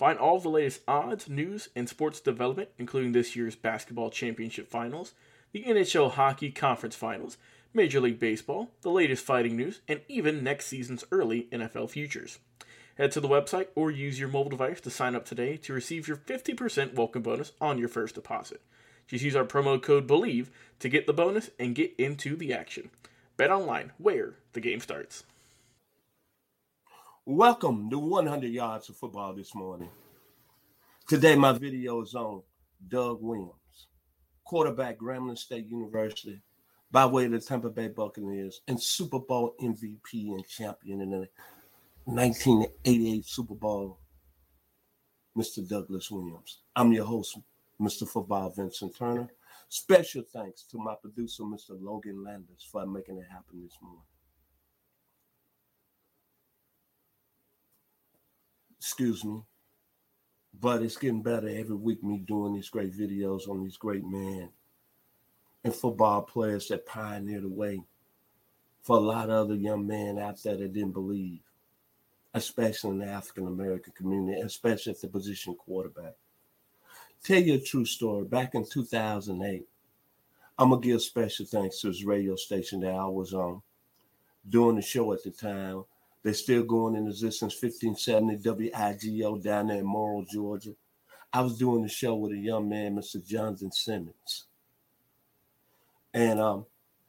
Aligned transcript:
Find 0.00 0.18
all 0.18 0.40
the 0.40 0.48
latest 0.48 0.80
odds, 0.88 1.28
news, 1.28 1.68
and 1.76 1.86
sports 1.86 2.20
development, 2.20 2.70
including 2.78 3.12
this 3.12 3.36
year's 3.36 3.54
basketball 3.54 4.08
championship 4.08 4.66
finals, 4.66 5.12
the 5.52 5.62
NHL 5.62 6.12
hockey 6.12 6.50
conference 6.50 6.96
finals, 6.96 7.36
Major 7.74 8.00
League 8.00 8.18
Baseball, 8.18 8.70
the 8.80 8.88
latest 8.88 9.22
fighting 9.22 9.58
news, 9.58 9.82
and 9.86 10.00
even 10.08 10.42
next 10.42 10.68
season's 10.68 11.04
early 11.12 11.48
NFL 11.52 11.90
futures. 11.90 12.38
Head 12.96 13.12
to 13.12 13.20
the 13.20 13.28
website 13.28 13.66
or 13.74 13.90
use 13.90 14.18
your 14.18 14.30
mobile 14.30 14.48
device 14.48 14.80
to 14.80 14.90
sign 14.90 15.14
up 15.14 15.26
today 15.26 15.58
to 15.58 15.74
receive 15.74 16.08
your 16.08 16.16
50% 16.16 16.94
welcome 16.94 17.20
bonus 17.20 17.52
on 17.60 17.76
your 17.76 17.88
first 17.88 18.14
deposit. 18.14 18.62
Just 19.06 19.22
use 19.22 19.36
our 19.36 19.44
promo 19.44 19.82
code 19.82 20.06
BELIEVE 20.06 20.50
to 20.78 20.88
get 20.88 21.06
the 21.06 21.12
bonus 21.12 21.50
and 21.58 21.74
get 21.74 21.92
into 21.98 22.36
the 22.36 22.54
action. 22.54 22.88
Bet 23.36 23.50
online, 23.50 23.92
where 23.98 24.36
the 24.54 24.60
game 24.60 24.80
starts. 24.80 25.24
Welcome 27.26 27.90
to 27.90 27.98
100 27.98 28.48
Yards 28.48 28.88
of 28.88 28.96
Football 28.96 29.34
this 29.34 29.54
morning. 29.54 29.90
Today, 31.06 31.36
my 31.36 31.52
video 31.52 32.00
is 32.00 32.14
on 32.14 32.42
Doug 32.88 33.18
Williams, 33.20 33.88
quarterback, 34.42 34.96
Grambling 34.98 35.36
State 35.36 35.66
University, 35.66 36.40
by 36.90 37.04
way 37.04 37.26
of 37.26 37.32
the 37.32 37.40
Tampa 37.40 37.68
Bay 37.68 37.88
Buccaneers, 37.88 38.62
and 38.68 38.82
Super 38.82 39.18
Bowl 39.18 39.54
MVP 39.60 40.32
and 40.32 40.48
champion 40.48 41.02
in 41.02 41.10
the 41.10 41.28
1988 42.04 43.26
Super 43.26 43.54
Bowl, 43.54 43.98
Mr. 45.36 45.68
Douglas 45.68 46.10
Williams. 46.10 46.60
I'm 46.74 46.90
your 46.90 47.04
host, 47.04 47.38
Mr. 47.78 48.08
Football 48.08 48.48
Vincent 48.48 48.96
Turner. 48.96 49.28
Special 49.68 50.22
thanks 50.32 50.62
to 50.70 50.78
my 50.78 50.94
producer, 50.94 51.42
Mr. 51.42 51.78
Logan 51.78 52.24
Landers, 52.24 52.66
for 52.72 52.86
making 52.86 53.18
it 53.18 53.26
happen 53.30 53.62
this 53.62 53.76
morning. 53.82 54.00
Excuse 58.90 59.24
me. 59.24 59.40
But 60.60 60.82
it's 60.82 60.96
getting 60.96 61.22
better 61.22 61.48
every 61.48 61.76
week, 61.76 62.02
me 62.02 62.18
doing 62.18 62.54
these 62.54 62.68
great 62.68 62.92
videos 62.92 63.48
on 63.48 63.62
these 63.62 63.76
great 63.76 64.04
men 64.04 64.48
and 65.62 65.72
football 65.72 66.22
players 66.22 66.66
that 66.68 66.86
pioneered 66.86 67.44
the 67.44 67.48
way 67.48 67.80
for 68.82 68.96
a 68.96 69.00
lot 69.00 69.30
of 69.30 69.46
other 69.46 69.54
young 69.54 69.86
men 69.86 70.18
out 70.18 70.42
there 70.42 70.56
that 70.56 70.72
didn't 70.72 70.90
believe, 70.90 71.38
especially 72.34 72.90
in 72.90 72.98
the 72.98 73.06
African 73.06 73.46
American 73.46 73.92
community, 73.96 74.40
especially 74.40 74.90
at 74.92 75.00
the 75.00 75.06
position 75.06 75.54
quarterback. 75.54 76.16
Tell 77.22 77.40
you 77.40 77.54
a 77.54 77.60
true 77.60 77.84
story. 77.84 78.24
Back 78.24 78.56
in 78.56 78.66
2008, 78.68 79.68
I'm 80.58 80.70
gonna 80.70 80.82
give 80.82 81.00
special 81.00 81.46
thanks 81.46 81.80
to 81.80 81.88
this 81.88 82.02
radio 82.02 82.34
station 82.34 82.80
that 82.80 82.94
I 82.94 83.06
was 83.06 83.34
on 83.34 83.62
doing 84.48 84.74
the 84.74 84.82
show 84.82 85.12
at 85.12 85.22
the 85.22 85.30
time 85.30 85.84
they're 86.22 86.34
still 86.34 86.64
going 86.64 86.96
in 86.96 87.06
existence, 87.06 87.54
1570 87.60 88.70
WIGO 88.70 89.42
down 89.42 89.68
there 89.68 89.78
in 89.78 89.86
Morrow, 89.86 90.24
Georgia. 90.30 90.74
I 91.32 91.40
was 91.40 91.58
doing 91.58 91.82
the 91.82 91.88
show 91.88 92.14
with 92.16 92.32
a 92.32 92.36
young 92.36 92.68
man, 92.68 92.96
Mr. 92.96 93.24
Jonathan 93.24 93.72
Simmons. 93.72 94.46
And 96.12 96.40
um, 96.40 96.66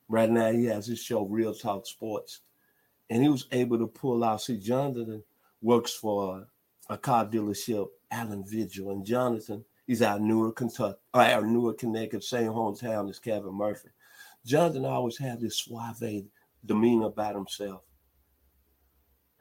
right 0.08 0.30
now 0.30 0.52
he 0.52 0.66
has 0.66 0.86
his 0.86 1.00
show, 1.00 1.26
Real 1.26 1.54
Talk 1.54 1.88
Sports. 1.88 2.42
And 3.10 3.22
he 3.22 3.30
was 3.30 3.48
able 3.52 3.78
to 3.80 3.88
pull 3.88 4.24
out, 4.24 4.42
see, 4.42 4.58
Jonathan 4.58 5.24
works 5.62 5.94
for 5.94 6.48
a 6.90 6.98
car 6.98 7.26
dealership, 7.26 7.90
Allan 8.12 8.46
Vigil. 8.48 8.92
And 8.92 9.06
Jonathan, 9.06 9.66
he's 9.88 10.02
out 10.02 10.18
of 10.18 10.24
Newark, 10.24 10.56
Kentucky, 10.56 11.00
or 11.14 11.22
out 11.22 11.44
of 11.44 11.50
Newark, 11.50 11.80
Connecticut, 11.80 12.24
same 12.24 12.52
hometown 12.52 13.10
as 13.10 13.20
Kevin 13.20 13.54
Murphy. 13.54 13.90
Jonathan 14.46 14.86
always 14.86 15.18
had 15.18 15.42
this 15.42 15.58
suave 15.58 16.24
demeanor 16.66 17.08
about 17.08 17.36
himself 17.36 17.82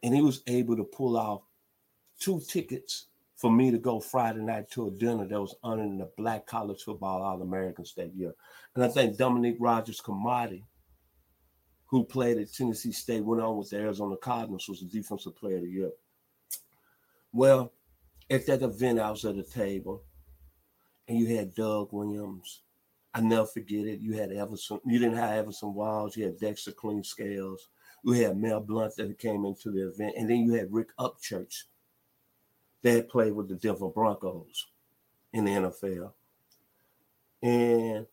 and 0.02 0.14
he 0.14 0.22
was 0.22 0.42
able 0.46 0.76
to 0.76 0.84
pull 0.84 1.16
off 1.16 1.42
two 2.18 2.40
tickets 2.40 3.06
for 3.36 3.50
me 3.50 3.70
to 3.70 3.78
go 3.78 4.00
Friday 4.00 4.40
night 4.40 4.70
to 4.70 4.88
a 4.88 4.90
dinner 4.90 5.26
that 5.26 5.40
was 5.40 5.54
honoring 5.62 5.96
the 5.96 6.10
Black 6.18 6.46
College 6.46 6.82
Football 6.82 7.22
All 7.22 7.40
American 7.40 7.84
that 7.96 8.14
year. 8.14 8.34
And 8.74 8.84
I 8.84 8.88
think 8.88 9.16
Dominique 9.16 9.56
Rodgers 9.58 10.00
Cromartie, 10.00 10.64
who 11.86 12.04
played 12.04 12.36
at 12.36 12.52
Tennessee 12.52 12.92
State, 12.92 13.24
went 13.24 13.40
on 13.42 13.56
with 13.56 13.70
the 13.70 13.78
Arizona 13.78 14.16
Cardinals, 14.16 14.68
was 14.68 14.80
the 14.80 14.86
defensive 14.86 15.36
player 15.36 15.56
of 15.56 15.62
the 15.62 15.70
year. 15.70 15.90
Well, 17.32 17.72
at 18.28 18.46
that 18.46 18.62
event, 18.62 19.00
I 19.00 19.10
was 19.10 19.24
at 19.24 19.36
a 19.36 19.42
table, 19.42 20.02
and 21.08 21.18
you 21.18 21.34
had 21.34 21.54
Doug 21.54 21.88
Williams. 21.92 22.62
I 23.14 23.20
never 23.22 23.46
forget 23.46 23.86
it. 23.86 24.00
You 24.00 24.12
had 24.12 24.32
Everson. 24.32 24.80
You 24.84 24.98
didn't 24.98 25.16
have 25.16 25.30
Everson 25.30 25.74
Walls. 25.74 26.16
You 26.16 26.26
had 26.26 26.38
Dexter 26.38 26.72
Clinkscales. 26.72 27.58
You 28.02 28.12
had 28.12 28.38
Mel 28.38 28.60
Blount 28.60 28.96
that 28.96 29.18
came 29.18 29.44
into 29.44 29.70
the 29.70 29.88
event, 29.88 30.14
and 30.16 30.28
then 30.28 30.38
you 30.38 30.54
had 30.54 30.72
Rick 30.72 30.88
Upchurch 30.98 31.64
that 32.82 33.08
played 33.08 33.34
with 33.34 33.48
the 33.48 33.56
Denver 33.56 33.88
Broncos 33.88 34.66
in 35.32 35.44
the 35.44 35.50
NFL. 35.50 36.12
And 37.42 38.06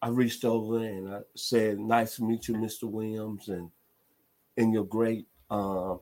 I 0.00 0.08
reached 0.08 0.44
over 0.44 0.78
and 0.78 1.14
I 1.14 1.20
said, 1.36 1.78
"Nice 1.78 2.16
to 2.16 2.24
meet 2.24 2.48
you, 2.48 2.54
Mr. 2.54 2.84
Williams, 2.84 3.48
and 3.48 3.70
in 4.56 4.72
your 4.72 4.84
great 4.84 5.28
uh, 5.50 5.96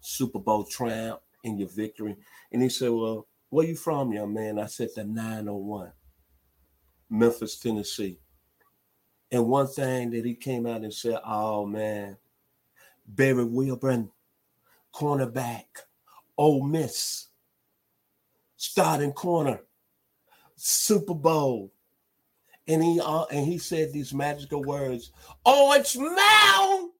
Super 0.00 0.38
Bowl 0.38 0.64
triumph 0.64 1.20
and 1.44 1.58
your 1.58 1.68
victory." 1.68 2.16
And 2.52 2.62
he 2.62 2.68
said, 2.68 2.90
"Well, 2.90 3.26
where 3.48 3.66
you 3.66 3.76
from, 3.76 4.12
young 4.12 4.34
man?" 4.34 4.58
I 4.58 4.66
said, 4.66 4.90
"The 4.94 5.04
901, 5.04 5.92
Memphis, 7.08 7.58
Tennessee." 7.58 8.20
And 9.30 9.46
one 9.46 9.66
thing 9.66 10.10
that 10.10 10.24
he 10.24 10.34
came 10.34 10.66
out 10.66 10.82
and 10.82 10.94
said, 10.94 11.18
oh 11.24 11.66
man, 11.66 12.16
Barry 13.06 13.44
Wilburn, 13.44 14.10
cornerback, 14.94 15.64
Ole 16.38 16.62
Miss, 16.62 17.26
starting 18.56 19.12
corner, 19.12 19.60
Super 20.54 21.14
Bowl. 21.14 21.72
And 22.68 22.82
he 22.82 23.00
uh, 23.00 23.24
and 23.30 23.46
he 23.46 23.58
said 23.58 23.92
these 23.92 24.12
magical 24.12 24.62
words, 24.64 25.12
oh, 25.44 25.72
it's 25.74 25.96
Mound, 25.96 26.90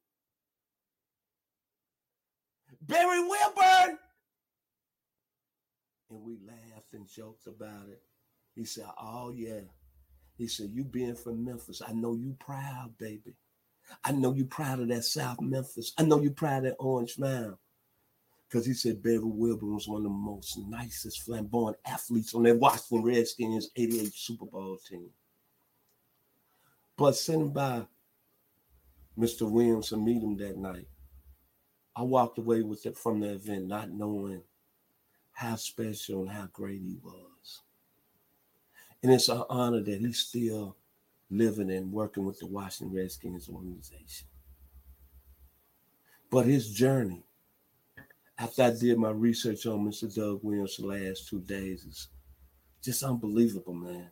Barry 2.82 3.20
Wilburn. 3.20 3.98
And 6.10 6.22
we 6.22 6.38
laughed 6.46 6.92
and 6.92 7.08
joked 7.08 7.46
about 7.48 7.88
it. 7.88 8.02
He 8.54 8.64
said, 8.64 8.86
Oh 8.98 9.30
yeah. 9.30 9.60
He 10.36 10.48
said, 10.48 10.70
You 10.72 10.84
being 10.84 11.14
from 11.14 11.44
Memphis, 11.44 11.82
I 11.86 11.92
know 11.92 12.14
you 12.14 12.36
proud, 12.38 12.96
baby. 12.98 13.34
I 14.04 14.12
know 14.12 14.32
you 14.32 14.44
proud 14.44 14.80
of 14.80 14.88
that 14.88 15.04
South 15.04 15.40
Memphis. 15.40 15.92
I 15.96 16.02
know 16.02 16.20
you 16.20 16.30
proud 16.30 16.58
of 16.58 16.64
that 16.64 16.76
Orange 16.78 17.18
Mound. 17.18 17.56
Because 18.48 18.66
he 18.66 18.74
said 18.74 19.02
Barry 19.02 19.18
Wilburn 19.18 19.74
was 19.74 19.88
one 19.88 19.98
of 19.98 20.04
the 20.04 20.08
most 20.08 20.58
nicest 20.68 21.22
flamboyant 21.22 21.78
athletes 21.84 22.34
on 22.34 22.44
that 22.44 22.58
Washington 22.58 23.02
Redskins 23.02 23.70
88 23.74 24.12
Super 24.14 24.46
Bowl 24.46 24.78
team. 24.88 25.10
But 26.96 27.16
sitting 27.16 27.50
by 27.50 27.86
Mr. 29.18 29.50
Williams 29.50 29.88
to 29.88 29.96
meet 29.96 30.22
him 30.22 30.36
that 30.36 30.56
night, 30.56 30.86
I 31.96 32.02
walked 32.02 32.38
away 32.38 32.62
with 32.62 32.86
it 32.86 32.96
from 32.96 33.20
the 33.20 33.32
event 33.32 33.66
not 33.66 33.90
knowing 33.90 34.42
how 35.32 35.56
special 35.56 36.22
and 36.22 36.30
how 36.30 36.46
great 36.52 36.80
he 36.80 36.96
was. 37.02 37.35
And 39.02 39.12
it's 39.12 39.28
an 39.28 39.44
honor 39.48 39.82
that 39.82 40.00
he's 40.00 40.18
still 40.18 40.76
living 41.30 41.70
and 41.70 41.92
working 41.92 42.24
with 42.24 42.38
the 42.38 42.46
Washington 42.46 42.96
Redskins 42.96 43.48
organization. 43.48 44.28
But 46.30 46.46
his 46.46 46.72
journey, 46.72 47.24
after 48.38 48.64
I 48.64 48.70
did 48.70 48.98
my 48.98 49.10
research 49.10 49.66
on 49.66 49.86
Mr. 49.86 50.12
Doug 50.12 50.40
Williams 50.42 50.76
the 50.76 50.86
last 50.86 51.28
two 51.28 51.40
days, 51.40 51.84
is 51.84 52.08
just 52.82 53.02
unbelievable, 53.02 53.74
man. 53.74 54.10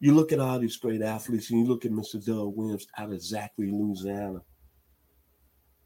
You 0.00 0.14
look 0.14 0.32
at 0.32 0.40
all 0.40 0.58
these 0.58 0.76
great 0.76 1.02
athletes 1.02 1.50
and 1.50 1.60
you 1.60 1.66
look 1.66 1.84
at 1.84 1.92
Mr. 1.92 2.24
Doug 2.24 2.56
Williams 2.56 2.86
out 2.98 3.12
of 3.12 3.22
Zachary, 3.22 3.70
Louisiana, 3.70 4.42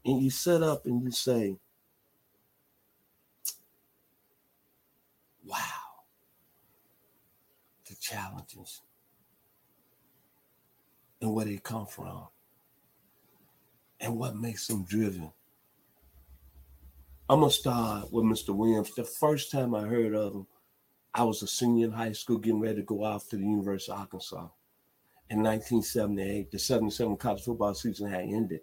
and 0.03 0.21
you 0.21 0.29
sit 0.29 0.63
up 0.63 0.85
and 0.85 1.03
you 1.03 1.11
say, 1.11 1.57
wow, 5.45 5.55
the 7.77 7.85
challenges 7.99 8.81
and 11.21 11.33
where 11.33 11.45
they 11.45 11.57
come 11.57 11.85
from 11.85 12.27
and 13.99 14.17
what 14.17 14.35
makes 14.35 14.67
them 14.67 14.83
driven. 14.85 15.31
I'm 17.29 17.41
gonna 17.41 17.51
start 17.51 18.11
with 18.11 18.25
Mr. 18.25 18.55
Williams. 18.55 18.93
The 18.95 19.03
first 19.03 19.51
time 19.51 19.75
I 19.75 19.81
heard 19.81 20.15
of 20.15 20.33
him, 20.33 20.47
I 21.13 21.23
was 21.23 21.43
a 21.43 21.47
senior 21.47 21.87
in 21.87 21.91
high 21.91 22.13
school 22.13 22.37
getting 22.37 22.59
ready 22.59 22.77
to 22.77 22.81
go 22.83 23.03
off 23.03 23.29
to 23.29 23.35
the 23.35 23.43
University 23.43 23.91
of 23.91 23.99
Arkansas. 23.99 24.47
In 25.29 25.43
1978, 25.43 26.49
the 26.49 26.57
77 26.57 27.17
college 27.17 27.43
football 27.43 27.75
season 27.75 28.09
had 28.09 28.21
ended. 28.21 28.61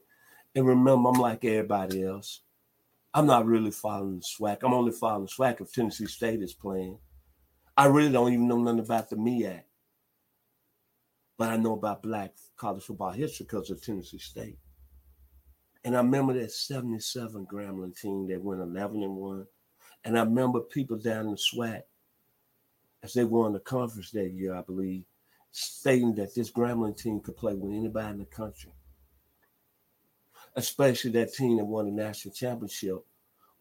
And 0.55 0.67
remember, 0.67 1.11
I'm 1.11 1.21
like 1.21 1.45
everybody 1.45 2.03
else. 2.03 2.41
I'm 3.15 3.27
not 3.27 3.47
really 3.47 3.71
following 3.71 4.19
the 4.19 4.25
SWAC. 4.25 4.59
I'm 4.63 4.75
only 4.75 4.93
following 4.93 5.27
the 5.27 5.31
SWAC 5.31 5.61
if 5.61 5.73
Tennessee 5.73 6.07
State 6.07 6.43
is 6.43 6.55
playing. 6.55 6.99
I 7.77 7.87
really 7.87 8.13
don't 8.13 8.33
even 8.33 8.49
know 8.49 8.59
nothing 8.59 8.81
about 8.81 9.11
the 9.11 9.17
MEAC. 9.17 9.63
But 11.39 11.51
I 11.51 11.57
know 11.57 11.75
about 11.75 12.03
black 12.03 12.35
college 12.57 12.85
football 12.85 13.13
history 13.13 13.45
because 13.45 13.71
of 13.71 13.83
Tennessee 13.83 14.19
State. 14.19 14.59
And 15.85 15.95
I 15.95 15.99
remember 15.99 16.33
that 16.33 16.51
77 16.51 17.47
Grambling 17.47 17.99
team 18.01 18.27
that 18.29 18.43
went 18.43 18.63
11 18.63 19.03
and 19.03 19.17
1. 19.17 19.47
And 20.05 20.19
I 20.19 20.23
remember 20.23 20.61
people 20.61 20.97
down 20.97 21.27
in 21.27 21.31
the 21.33 21.37
SWAC, 21.37 21.83
as 23.03 23.13
they 23.13 23.25
won 23.25 23.53
the 23.53 23.61
conference 23.61 24.11
that 24.13 24.33
year, 24.33 24.55
I 24.55 24.63
believe, 24.63 25.05
stating 25.51 26.15
that 26.15 26.35
this 26.35 26.51
Grambling 26.51 26.97
team 26.97 27.21
could 27.21 27.37
play 27.37 27.55
with 27.55 27.73
anybody 27.73 28.11
in 28.11 28.19
the 28.19 28.25
country 28.25 28.73
especially 30.57 31.11
that 31.13 31.35
team 31.35 31.59
that 31.59 31.65
won 31.65 31.87
the 31.87 31.93
national 31.93 32.35
championship 32.35 32.97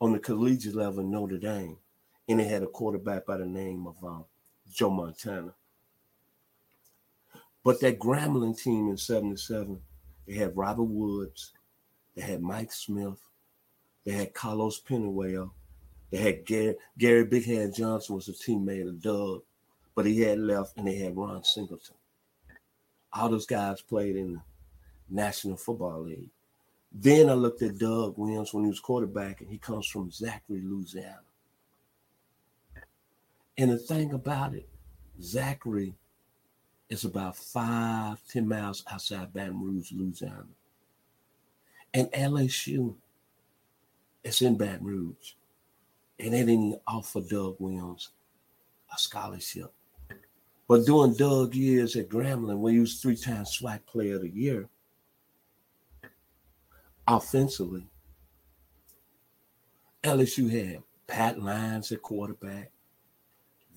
on 0.01 0.13
the 0.13 0.19
collegiate 0.19 0.75
level 0.75 1.01
in 1.01 1.11
Notre 1.11 1.37
Dame. 1.37 1.77
And 2.27 2.39
they 2.39 2.45
had 2.45 2.63
a 2.63 2.67
quarterback 2.67 3.25
by 3.25 3.37
the 3.37 3.45
name 3.45 3.85
of 3.87 4.03
um, 4.03 4.25
Joe 4.71 4.89
Montana. 4.89 5.53
But 7.63 7.79
that 7.81 7.99
Grambling 7.99 8.61
team 8.61 8.89
in 8.89 8.97
77, 8.97 9.79
they 10.27 10.33
had 10.33 10.55
Robert 10.55 10.83
Woods, 10.83 11.51
they 12.15 12.21
had 12.21 12.41
Mike 12.41 12.71
Smith, 12.71 13.19
they 14.05 14.11
had 14.11 14.33
Carlos 14.33 14.79
Pennywell, 14.79 15.51
they 16.11 16.17
had 16.17 16.45
Gary, 16.45 16.75
Gary 16.97 17.25
Big 17.25 17.45
Hand 17.45 17.73
Johnson 17.73 18.15
was 18.15 18.29
a 18.29 18.33
teammate 18.33 18.87
of 18.87 19.01
Doug, 19.01 19.41
but 19.95 20.05
he 20.05 20.21
had 20.21 20.39
left, 20.39 20.77
and 20.77 20.87
they 20.87 20.95
had 20.95 21.17
Ron 21.17 21.43
Singleton. 21.43 21.95
All 23.11 23.29
those 23.29 23.45
guys 23.47 23.81
played 23.81 24.15
in 24.15 24.33
the 24.33 24.41
National 25.09 25.57
Football 25.57 26.03
League. 26.03 26.29
Then 26.91 27.29
I 27.29 27.33
looked 27.33 27.61
at 27.61 27.77
Doug 27.77 28.17
Williams 28.17 28.53
when 28.53 28.63
he 28.65 28.69
was 28.69 28.79
quarterback, 28.79 29.41
and 29.41 29.49
he 29.49 29.57
comes 29.57 29.87
from 29.87 30.11
Zachary, 30.11 30.61
Louisiana. 30.63 31.19
And 33.57 33.71
the 33.71 33.77
thing 33.77 34.13
about 34.13 34.53
it, 34.53 34.67
Zachary 35.21 35.95
is 36.89 37.05
about 37.05 37.37
five, 37.37 38.19
ten 38.27 38.47
miles 38.47 38.83
outside 38.91 39.33
Baton 39.33 39.61
Rouge, 39.61 39.91
Louisiana. 39.91 40.45
And 41.93 42.11
LSU 42.11 42.95
is 44.23 44.41
in 44.41 44.57
Baton 44.57 44.85
Rouge. 44.85 45.33
And 46.19 46.33
they 46.33 46.39
didn't 46.39 46.81
offer 46.87 47.21
Doug 47.21 47.55
Williams 47.59 48.09
a 48.93 48.97
scholarship. 48.97 49.73
But 50.67 50.85
during 50.85 51.13
Doug 51.13 51.53
years 51.53 51.95
at 51.95 52.09
Grambling, 52.09 52.57
where 52.57 52.73
he 52.73 52.79
was 52.79 52.99
three 52.99 53.15
times 53.15 53.57
SWAC 53.57 53.85
player 53.85 54.15
of 54.15 54.23
the 54.23 54.29
year, 54.29 54.67
offensively, 57.07 57.87
LSU 60.03 60.49
had 60.49 60.83
Pat 61.07 61.39
Lyons 61.39 61.91
at 61.91 62.01
quarterback, 62.01 62.71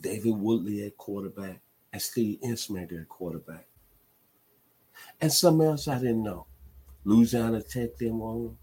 David 0.01 0.35
Woodley 0.35 0.87
at 0.87 0.97
quarterback, 0.97 1.61
and 1.93 2.03
Steve 2.03 2.41
Ensminger 2.43 3.03
at 3.03 3.09
quarterback. 3.09 3.67
And 5.21 5.33
something 5.33 5.67
else 5.67 5.89
I 5.89 5.99
didn't 5.99 6.23
know. 6.23 6.47
Louisiana 7.05 7.63
Tech 7.63 7.97
didn't 7.99 8.19
want 8.19 8.51
him. 8.51 8.59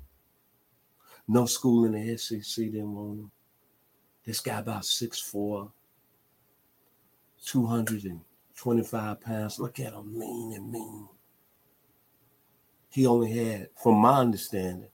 No 1.27 1.45
school 1.45 1.85
in 1.85 1.93
the 1.93 2.17
SEC 2.17 2.65
didn't 2.65 2.93
want 2.93 3.19
him. 3.19 3.31
This 4.25 4.39
guy 4.39 4.59
about 4.59 4.83
6'4, 4.83 5.71
225 7.45 9.21
pounds. 9.21 9.59
Look 9.59 9.79
at 9.79 9.93
him, 9.93 10.17
lean 10.17 10.53
and 10.53 10.71
mean 10.71 11.07
he 12.95 13.05
only 13.05 13.29
had, 13.29 13.67
from 13.75 13.95
my 13.95 14.19
understanding, 14.19 14.87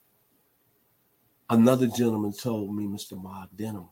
another 1.48 1.86
gentleman 1.86 2.32
told 2.32 2.74
me, 2.74 2.84
Mr. 2.84 3.12
Mark 3.12 3.48
Denham, 3.54 3.90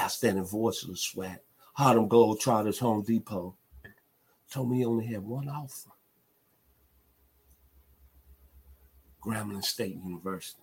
outstanding 0.00 0.46
voice 0.46 0.82
of 0.82 0.88
the 0.88 0.94
SWAC, 0.94 1.40
Harlem 1.74 2.08
Globetrotters 2.08 2.78
Home 2.78 3.02
Depot, 3.02 3.54
told 4.50 4.70
me 4.70 4.78
he 4.78 4.84
only 4.84 5.06
had 5.06 5.22
one 5.22 5.48
offer. 5.48 5.90
Grambling 9.22 9.64
State 9.64 9.96
University. 10.04 10.62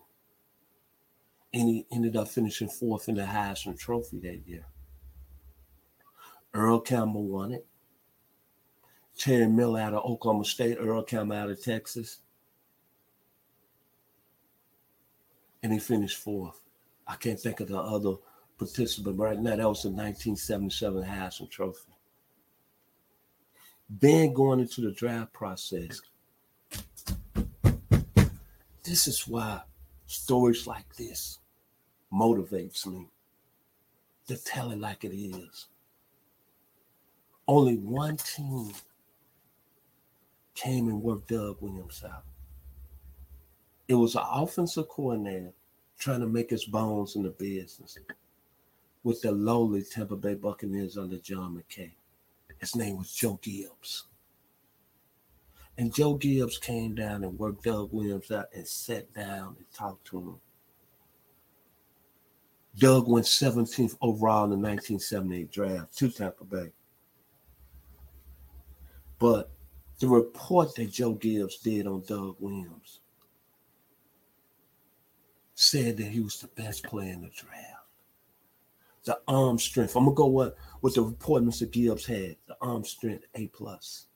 And 1.54 1.68
he 1.68 1.86
ended 1.92 2.16
up 2.16 2.28
finishing 2.28 2.70
fourth 2.70 3.10
in 3.10 3.16
the 3.16 3.24
Heisman 3.24 3.78
Trophy 3.78 4.20
that 4.20 4.48
year. 4.48 4.66
Earl 6.54 6.80
Campbell 6.80 7.24
won 7.24 7.52
it. 7.54 7.66
Terry 9.18 9.48
Miller 9.48 9.82
out 9.82 9.94
of 9.94 10.06
Oklahoma 10.06 10.46
State, 10.46 10.78
Earl 10.80 11.04
Campbell 11.04 11.36
out 11.36 11.50
of 11.50 11.62
Texas. 11.62 12.20
and 15.64 15.72
he 15.72 15.80
finished 15.80 16.18
fourth. 16.18 16.60
I 17.08 17.16
can't 17.16 17.40
think 17.40 17.60
of 17.60 17.68
the 17.68 17.80
other 17.80 18.16
participant 18.62 19.18
right 19.18 19.40
now. 19.40 19.56
That 19.56 19.68
was 19.68 19.82
the 19.82 19.90
1977 19.90 21.04
Heisman 21.04 21.50
Trophy. 21.50 21.92
Then 23.90 24.34
going 24.34 24.60
into 24.60 24.82
the 24.82 24.92
draft 24.92 25.34
process, 25.34 26.00
this 28.84 29.08
is 29.08 29.28
why 29.28 29.62
stories 30.06 30.68
like 30.68 30.96
this 30.96 31.40
motivates 32.14 32.86
me 32.86 33.08
to 34.28 34.38
tell 34.38 34.70
it 34.70 34.80
like 34.80 35.06
it 35.06 35.16
is. 35.16 35.66
Only 37.48 37.78
one 37.78 38.18
team 38.18 38.74
came 40.54 40.88
and 40.88 41.02
worked 41.02 41.30
Doug 41.30 41.58
Williams 41.62 42.04
out. 42.08 42.26
It 43.88 43.96
was 43.96 44.14
an 44.14 44.24
offensive 44.32 44.88
coordinator 44.88 45.52
trying 45.98 46.20
to 46.20 46.28
make 46.28 46.52
his 46.52 46.66
bones 46.66 47.16
in 47.16 47.24
the 47.24 47.32
business 47.32 47.98
with 49.04 49.22
the 49.22 49.32
lowly 49.32 49.84
Tampa 49.84 50.16
Bay 50.16 50.36
Buccaneers 50.36 50.98
under 50.98 51.18
John 51.18 51.56
McKay. 51.56 51.92
His 52.60 52.76
name 52.76 52.98
was 52.98 53.12
Joe 53.12 53.40
Gibbs. 53.42 54.06
And 55.78 55.94
Joe 55.94 56.16
Gibbs 56.16 56.58
came 56.58 56.94
down 56.94 57.24
and 57.24 57.40
worked 57.40 57.64
Doug 57.64 57.92
Williams 57.92 58.30
out 58.30 58.48
and 58.54 58.68
sat 58.68 59.12
down 59.14 59.56
and 59.58 59.66
talked 59.74 60.06
to 60.08 60.20
him. 60.20 60.36
Doug 62.78 63.08
went 63.08 63.26
17th 63.26 63.98
overall 64.02 64.46
in 64.46 64.52
the 64.52 64.58
1978 64.58 65.52
draft 65.52 65.98
to 65.98 66.10
Tampa 66.10 66.44
Bay. 66.44 66.72
But 69.20 69.50
the 70.00 70.08
report 70.08 70.76
that 70.76 70.92
Joe 70.92 71.14
Gibbs 71.14 71.58
did 71.58 71.88
on 71.88 72.04
Doug 72.08 72.36
Williams 72.40 73.00
said 75.56 75.98
that 75.98 76.08
he 76.08 76.22
was 76.22 76.40
the 76.40 76.48
best 76.48 76.84
player 76.84 77.14
in 77.14 77.22
the 77.22 77.30
draft. 77.30 77.71
The 79.04 79.20
arm 79.28 79.58
strength. 79.58 79.96
I'm 79.96 80.06
gonna 80.06 80.16
go 80.16 80.28
what 80.28 80.56
with 80.82 80.96
the 80.96 81.02
report 81.02 81.44
Mr. 81.44 81.70
Gibbs 81.70 82.06
had. 82.06 82.36
The 82.48 82.56
arm 82.62 82.84
strength 82.84 83.26
A 83.36 83.48
plus, 83.48 84.08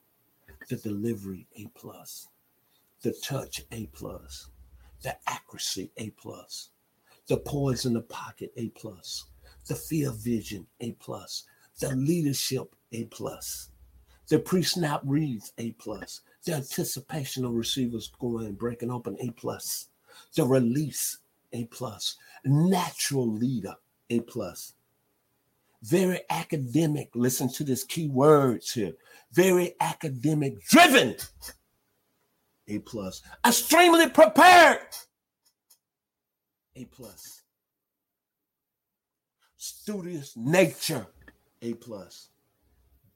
the 0.69 0.75
delivery 0.77 1.47
A 1.57 1.67
plus, 1.75 2.27
the 3.01 3.13
touch 3.23 3.65
A 3.71 3.87
plus, 3.87 4.49
the 5.01 5.15
accuracy 5.27 5.91
A 5.97 6.11
plus, 6.11 6.69
the 7.27 7.37
poise 7.37 7.85
in 7.85 7.93
the 7.93 8.01
pocket 8.01 8.51
A 8.57 8.69
plus, 8.69 9.25
the 9.67 9.75
field 9.75 10.17
vision 10.17 10.67
A 10.81 10.91
plus, 10.93 11.45
the 11.79 11.95
leadership 11.95 12.75
A 12.91 13.05
plus, 13.05 13.69
the 14.27 14.39
pre-snap 14.39 15.01
reads 15.03 15.51
A 15.57 15.71
plus, 15.73 16.21
the 16.45 16.53
anticipation 16.53 17.43
of 17.43 17.53
receivers 17.53 18.11
going 18.19 18.45
and 18.45 18.57
breaking 18.57 18.91
open 18.91 19.17
A 19.19 19.31
plus, 19.31 19.89
the 20.35 20.45
release 20.45 21.17
a 21.55 21.65
plus. 21.65 22.17
Natural 22.43 23.27
leader, 23.31 23.75
A 24.09 24.19
plus. 24.21 24.73
Very 25.85 26.21
academic. 26.29 27.09
Listen 27.13 27.47
to 27.53 27.63
this 27.63 27.83
key 27.83 28.07
words 28.07 28.71
here. 28.71 28.93
Very 29.31 29.75
academic 29.79 30.59
driven. 30.65 31.15
A 32.67 32.79
plus. 32.79 33.21
Extremely 33.45 34.09
prepared. 34.09 34.79
A 36.75 36.85
plus. 36.85 37.43
Studious 39.57 40.35
nature. 40.35 41.07
A 41.61 41.73
plus. 41.75 42.29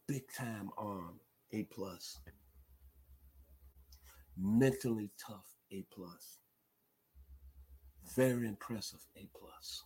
Big 0.07 0.23
time 0.38 0.69
arm. 0.77 1.19
A 1.51 1.63
plus. 1.63 2.19
Mentally 4.38 5.09
tough. 5.19 5.55
A 5.71 5.83
plus. 5.91 6.38
Very 8.15 8.47
impressive. 8.47 8.99
A 9.17 9.27
plus. 9.38 9.83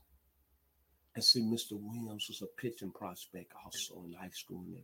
And 1.16 1.24
see, 1.24 1.42
Mr. 1.42 1.74
Williams 1.74 2.28
was 2.28 2.42
a 2.42 2.62
pitching 2.62 2.92
prospect 2.92 3.52
also 3.64 4.04
in 4.06 4.14
high 4.14 4.32
school 4.32 4.64
in 4.68 4.84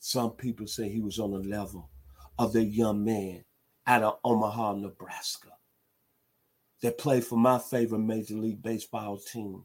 Some 0.00 0.32
people 0.32 0.66
say 0.66 0.88
he 0.88 1.00
was 1.00 1.18
on 1.18 1.30
the 1.30 1.48
level 1.48 1.90
of 2.38 2.52
the 2.52 2.64
young 2.64 3.04
man 3.04 3.44
out 3.86 4.02
of 4.02 4.18
Omaha, 4.24 4.74
Nebraska, 4.74 5.50
that 6.82 6.98
played 6.98 7.24
for 7.24 7.36
my 7.36 7.58
favorite 7.58 7.98
Major 8.00 8.34
League 8.34 8.62
Baseball 8.62 9.18
team, 9.18 9.64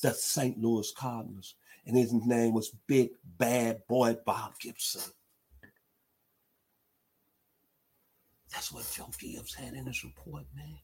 the 0.00 0.12
St. 0.12 0.58
Louis 0.58 0.92
Cardinals. 0.92 1.54
And 1.86 1.96
his 1.96 2.12
name 2.12 2.54
was 2.54 2.76
Big 2.86 3.10
Bad 3.38 3.82
Boy 3.88 4.16
Bob 4.24 4.52
Gibson. 4.60 5.12
That's 8.52 8.70
what 8.70 8.88
Joe 8.92 9.10
Gibbs 9.18 9.54
had 9.54 9.74
in 9.74 9.86
his 9.86 10.04
report, 10.04 10.44
man. 10.54 10.78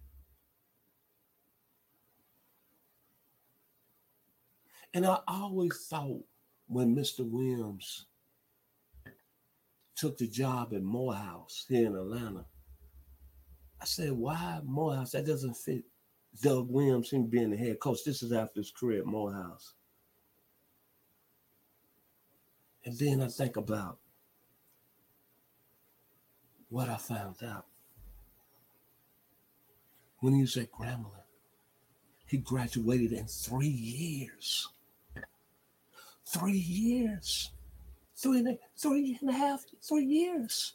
And 4.95 5.07
I 5.07 5.18
always 5.28 5.87
thought 5.88 6.25
when 6.66 6.95
Mr. 6.95 7.21
Williams 7.21 8.07
took 9.97 10.18
the 10.18 10.26
job 10.26 10.73
at 10.75 10.83
Morehouse 10.83 11.66
here 11.68 11.87
in 11.87 11.97
Atlanta, 11.97 12.47
I 13.80 13.85
said, 13.85 14.12
why 14.12 14.61
Morehouse? 14.64 15.12
That 15.12 15.26
doesn't 15.26 15.54
fit 15.54 15.85
Doug 16.42 16.68
Williams 16.71 17.11
him 17.11 17.26
being 17.26 17.50
the 17.50 17.57
head 17.57 17.80
coach. 17.80 18.04
This 18.04 18.23
is 18.23 18.33
after 18.33 18.61
his 18.61 18.71
career 18.71 19.00
at 19.00 19.07
Morehouse. 19.07 19.75
And 22.85 22.99
then 22.99 23.21
I 23.21 23.28
think 23.28 23.57
about 23.57 23.99
what 26.68 26.88
I 26.88 26.97
found 26.97 27.37
out. 27.42 27.66
When 30.21 30.35
he 30.35 30.40
was 30.40 30.57
at 30.57 30.73
Grambling, 30.73 31.12
he 32.26 32.38
graduated 32.38 33.12
in 33.12 33.26
three 33.26 33.68
years. 33.68 34.68
Three 36.28 36.58
years. 36.58 37.50
Three 38.16 38.38
and, 38.40 38.49
a, 38.49 38.58
three 38.76 39.16
and 39.20 39.30
a 39.30 39.32
half, 39.32 39.64
three 39.82 40.04
years. 40.04 40.75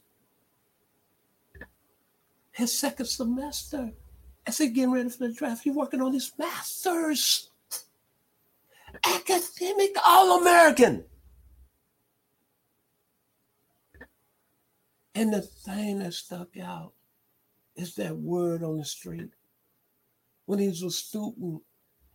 His 2.51 2.77
second 2.77 3.05
semester. 3.05 3.91
As 4.45 4.57
he 4.57 4.69
getting 4.69 4.91
ready 4.91 5.09
for 5.09 5.27
the 5.27 5.33
draft, 5.33 5.63
he's 5.63 5.73
working 5.73 6.01
on 6.01 6.13
his 6.13 6.31
master's. 6.37 7.49
Academic 9.05 9.95
All 10.05 10.39
American. 10.41 11.03
And 15.15 15.33
the 15.33 15.41
thing 15.41 15.99
that 15.99 16.13
stuck 16.13 16.57
out 16.57 16.93
is 17.75 17.95
that 17.95 18.15
word 18.15 18.63
on 18.63 18.77
the 18.77 18.85
street. 18.85 19.29
When 20.45 20.59
he 20.59 20.67
was 20.67 20.81
a 20.81 20.91
student 20.91 21.61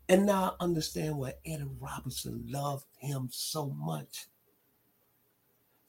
and 0.08 0.24
now 0.24 0.56
I 0.58 0.64
understand 0.64 1.18
why 1.18 1.34
Eddie 1.44 1.68
Robinson 1.78 2.44
loved 2.48 2.86
him 2.98 3.28
so 3.30 3.70
much. 3.70 4.26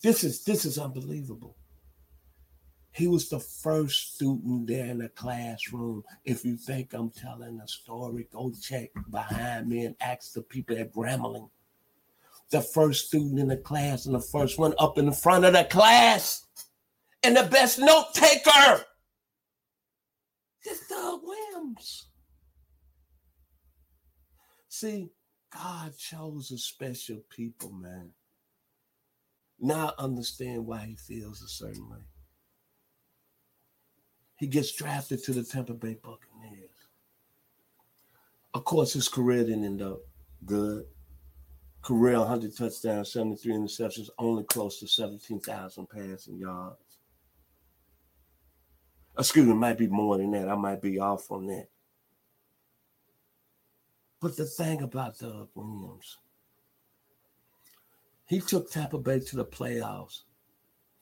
This 0.01 0.23
is 0.23 0.43
this 0.43 0.65
is 0.65 0.77
unbelievable. 0.77 1.55
He 2.91 3.07
was 3.07 3.29
the 3.29 3.39
first 3.39 4.15
student 4.15 4.67
there 4.67 4.88
in 4.88 4.97
the 4.97 5.09
classroom. 5.09 6.03
If 6.25 6.43
you 6.43 6.57
think 6.57 6.93
I'm 6.93 7.11
telling 7.11 7.59
a 7.63 7.67
story, 7.67 8.27
go 8.31 8.51
check 8.61 8.89
behind 9.09 9.69
me 9.69 9.85
and 9.85 9.95
ask 10.01 10.33
the 10.33 10.41
people 10.41 10.77
at 10.77 10.93
Grambling. 10.93 11.49
The 12.49 12.61
first 12.61 13.07
student 13.07 13.39
in 13.39 13.47
the 13.47 13.57
class 13.57 14.05
and 14.05 14.15
the 14.15 14.19
first 14.19 14.57
one 14.57 14.73
up 14.79 14.97
in 14.97 15.05
the 15.05 15.11
front 15.11 15.45
of 15.45 15.53
the 15.53 15.65
class. 15.65 16.45
And 17.23 17.38
the 17.38 17.43
best 17.43 17.79
note 17.79 18.13
taker. 18.13 18.83
This 20.65 20.88
Doug 20.88 21.21
Williams. 21.23 22.08
See, 24.79 25.09
God 25.53 25.98
chose 25.98 26.51
a 26.51 26.57
special 26.57 27.17
people, 27.29 27.69
man. 27.69 28.12
Now 29.59 29.93
I 29.98 30.03
understand 30.03 30.65
why 30.65 30.86
he 30.86 30.95
feels 30.95 31.41
a 31.41 31.50
certain 31.50 31.89
way. 31.89 32.05
He 34.38 34.48
gets 34.48 34.71
drafted 34.71 35.21
to 35.25 35.33
the 35.33 35.43
Tampa 35.43 35.74
Bay 35.74 35.98
Buccaneers. 36.01 36.69
Of 38.53 38.63
course, 38.63 38.93
his 38.93 39.09
career 39.09 39.43
didn't 39.43 39.65
end 39.65 39.81
up 39.81 40.00
good. 40.45 40.86
Career 41.81 42.19
100 42.19 42.55
touchdowns, 42.55 43.12
73 43.12 43.55
interceptions, 43.55 44.07
only 44.17 44.45
close 44.45 44.79
to 44.79 44.88
17,000 44.88 45.89
passing 45.89 46.38
yards. 46.38 47.00
Excuse 49.17 49.45
me, 49.45 49.55
might 49.55 49.77
be 49.77 49.88
more 49.88 50.17
than 50.17 50.31
that. 50.31 50.48
I 50.48 50.55
might 50.55 50.81
be 50.81 51.00
off 51.00 51.29
on 51.31 51.48
that. 51.48 51.67
But 54.21 54.35
the 54.35 54.45
thing 54.45 54.81
about 54.81 55.17
Doug 55.17 55.49
Williams, 55.55 56.17
he 58.25 58.41
took 58.41 58.69
Tampa 58.69 58.97
Bay 58.97 59.19
to 59.19 59.35
the 59.38 59.45
playoffs 59.45 60.21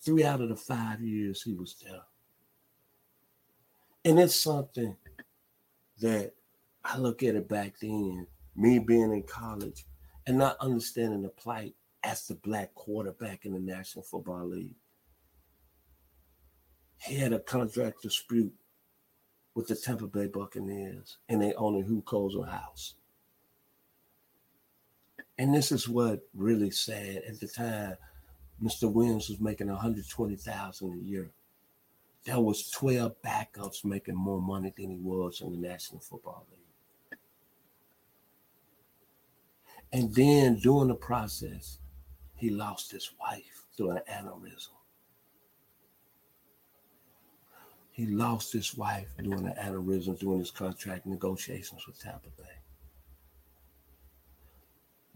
three 0.02 0.24
out 0.24 0.42
of 0.42 0.50
the 0.50 0.56
five 0.56 1.02
years 1.02 1.42
he 1.42 1.54
was 1.54 1.76
there. 1.84 2.02
And 4.06 4.20
it's 4.20 4.40
something 4.40 4.96
that 6.00 6.34
I 6.86 6.98
look 6.98 7.24
at 7.24 7.36
it 7.36 7.50
back 7.50 7.80
then, 7.82 8.28
me 8.56 8.80
being 8.80 9.12
in 9.12 9.24
college 9.24 9.86
and 10.28 10.38
not 10.38 10.58
understanding 10.62 11.24
the 11.24 11.30
plight 11.30 11.76
as 12.04 12.28
the 12.28 12.36
black 12.36 12.74
quarterback 12.76 13.46
in 13.46 13.54
the 13.54 13.60
National 13.60 14.04
Football 14.04 14.50
League. 14.50 14.76
He 17.00 17.16
had 17.16 17.34
a 17.34 17.40
contract 17.40 18.04
dispute 18.04 18.54
with 19.56 19.68
the 19.68 19.76
Tampa 19.76 20.08
Bay 20.08 20.28
Buccaneers 20.28 21.18
and 21.28 21.42
they 21.42 21.54
owned 21.56 21.84
a 21.84 21.86
Hugh 21.86 22.04
Culverhouse. 22.06 22.94
And 25.38 25.54
this 25.54 25.72
is 25.72 25.88
what 25.88 26.22
really 26.34 26.72
sad. 26.72 27.24
At 27.28 27.40
the 27.40 27.48
time, 27.48 27.96
Mr. 28.62 28.92
Williams 28.92 29.30
was 29.30 29.40
making 29.40 29.68
120,000 29.68 30.94
a 30.94 30.98
year. 30.98 31.30
There 32.26 32.40
was 32.40 32.70
12 32.72 33.22
backups 33.24 33.86
making 33.86 34.16
more 34.16 34.42
money 34.42 34.74
than 34.76 34.90
he 34.90 34.98
was 34.98 35.42
in 35.42 35.52
the 35.52 35.68
National 35.68 36.02
Football 36.02 36.46
League. 36.50 37.20
And 39.94 40.14
then 40.14 40.56
during 40.56 40.90
the 40.90 40.96
process, 40.96 41.80
he 42.36 42.50
lost 42.50 42.92
his 42.92 43.12
wife 43.20 43.66
through 43.76 43.92
an 43.92 44.02
aneurysm. 44.12 44.70
He 47.92 48.06
lost 48.08 48.54
his 48.54 48.76
wife 48.76 49.08
during 49.24 49.48
an 49.48 49.54
aneurysm 49.54 50.20
during 50.20 50.40
his 50.40 50.52
contract 50.52 51.06
negotiations 51.06 51.88
with 51.88 52.00
Tampa 52.00 52.30
Bay. 52.38 52.57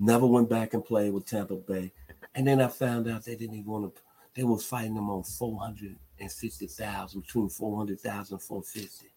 Never 0.04 0.26
went 0.26 0.50
back 0.50 0.74
and 0.74 0.84
played 0.84 1.14
with 1.14 1.28
Tampa 1.28 1.58
Bay. 1.58 1.92
And 2.34 2.48
then 2.48 2.60
I 2.60 2.70
found 2.70 3.08
out 3.08 3.24
they 3.24 3.36
didn't 3.36 3.58
even 3.58 3.72
want 3.72 3.96
to, 3.96 4.02
they 4.34 4.44
were 4.44 4.58
fighting 4.58 4.96
them 4.96 5.12
on 5.12 5.22
450,000, 5.22 7.22
between 7.22 7.50
400,000 7.50 8.34
and 8.34 8.42
450. 8.42 9.14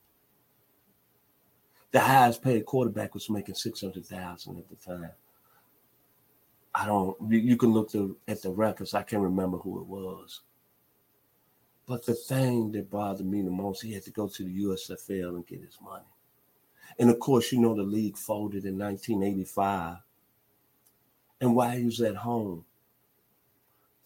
The 1.90 2.00
highest 2.00 2.42
paid 2.42 2.66
quarterback 2.66 3.14
was 3.14 3.30
making 3.30 3.54
600,000 3.54 4.58
at 4.58 4.68
the 4.68 4.76
time. 4.76 5.10
I 6.74 6.84
don't, 6.84 7.16
you 7.30 7.56
can 7.56 7.72
look 7.72 7.92
the, 7.92 8.14
at 8.28 8.42
the 8.42 8.50
records. 8.50 8.92
I 8.92 9.04
can't 9.04 9.22
remember 9.22 9.56
who 9.56 9.80
it 9.80 9.86
was. 9.86 10.42
But 11.86 12.04
the 12.04 12.14
thing 12.14 12.72
that 12.72 12.90
bothered 12.90 13.24
me 13.24 13.40
the 13.40 13.50
most, 13.50 13.80
he 13.80 13.94
had 13.94 14.02
to 14.02 14.10
go 14.10 14.28
to 14.28 14.44
the 14.44 14.64
USFL 14.64 15.36
and 15.36 15.46
get 15.46 15.62
his 15.62 15.78
money. 15.82 16.04
And 16.98 17.08
of 17.08 17.18
course, 17.20 17.52
you 17.52 17.60
know, 17.60 17.74
the 17.74 17.82
league 17.82 18.18
folded 18.18 18.66
in 18.66 18.76
1985 18.76 19.96
and 21.40 21.54
while 21.54 21.76
he 21.76 21.84
was 21.84 22.00
at 22.00 22.16
home, 22.16 22.64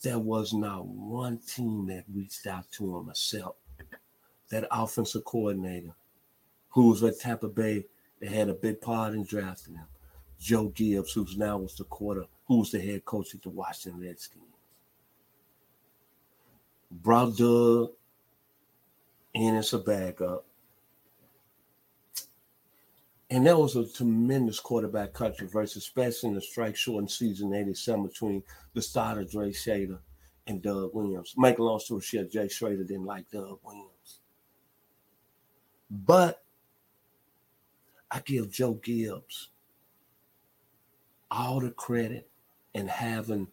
there 0.03 0.19
was 0.19 0.53
not 0.53 0.87
one 0.87 1.39
team 1.39 1.87
that 1.87 2.05
reached 2.13 2.47
out 2.47 2.71
to 2.73 2.97
him 2.97 3.09
except 3.11 3.57
that 4.51 4.67
offensive 4.71 5.25
coordinator 5.25 5.95
who 6.71 6.89
was 6.89 7.03
at 7.03 7.19
Tampa 7.19 7.49
Bay 7.49 7.85
that 8.21 8.31
had 8.31 8.49
a 8.49 8.55
big 8.55 8.81
part 8.81 9.15
in 9.15 9.25
drafting 9.25 9.75
him. 9.75 9.87
Joe 10.41 10.69
Gibbs, 10.69 11.13
who's 11.13 11.37
now 11.37 11.59
was 11.59 11.77
the 11.77 11.85
quarter, 11.85 12.25
who 12.47 12.61
was 12.61 12.71
the 12.71 12.81
head 12.81 13.05
coach 13.05 13.35
at 13.35 13.43
the 13.43 13.49
Washington 13.49 14.01
Redskins. 14.01 14.45
Brought 16.91 17.37
Doug 17.37 17.91
in 19.35 19.57
as 19.57 19.73
a 19.73 19.79
backup. 19.79 20.45
And 23.31 23.47
that 23.47 23.59
was 23.59 23.77
a 23.77 23.87
tremendous 23.87 24.59
quarterback 24.59 25.13
controversy, 25.13 25.79
especially 25.79 26.31
in 26.31 26.35
the 26.35 26.41
strike 26.41 26.77
shortened 26.77 27.11
season 27.11 27.53
87 27.53 28.07
between 28.07 28.43
the 28.73 28.81
starter 28.81 29.25
Dre 29.25 29.53
Schroeder 29.53 30.01
and 30.47 30.63
Doug 30.63 30.95
Williams. 30.95 31.35
Make 31.37 31.59
a 31.59 31.63
long 31.63 31.79
story 31.79 32.01
short, 32.01 32.31
Jay 32.31 32.49
Schroeder 32.49 32.85
didn't 32.85 33.05
like 33.05 33.31
Doug 33.31 33.59
Williams. 33.63 34.21
But 35.91 36.43
I 38.11 38.21
give 38.21 38.51
Joe 38.51 38.75
Gibbs 38.75 39.49
all 41.31 41.61
the 41.61 41.71
credit 41.71 42.31
in 42.73 42.89
having 42.89 43.49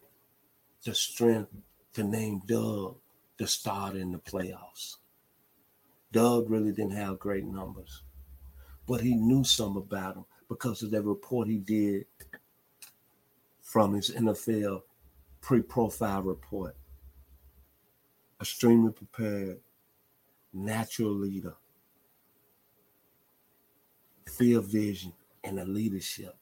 the 0.84 0.94
strength 0.94 1.50
to 1.92 2.02
name 2.02 2.40
Doug 2.46 2.96
the 3.38 3.46
starter 3.46 3.98
in 3.98 4.12
the 4.12 4.18
playoffs. 4.18 4.96
Doug 6.12 6.48
really 6.48 6.72
didn't 6.72 6.92
have 6.96 7.18
great 7.18 7.44
numbers, 7.44 8.02
but 8.86 9.00
he 9.00 9.14
knew 9.14 9.44
some 9.44 9.76
about 9.76 10.16
him 10.16 10.24
because 10.48 10.82
of 10.82 10.90
that 10.92 11.02
report 11.02 11.48
he 11.48 11.58
did 11.58 12.06
from 13.60 13.94
his 13.94 14.10
NFL 14.10 14.82
pre 15.40 15.60
profile 15.60 16.22
report. 16.22 16.76
Extremely 18.40 18.92
prepared, 18.92 19.58
natural 20.52 21.12
leader, 21.12 21.54
field 24.28 24.66
vision, 24.66 25.12
and 25.42 25.58
a 25.58 25.64
leadership. 25.64 26.36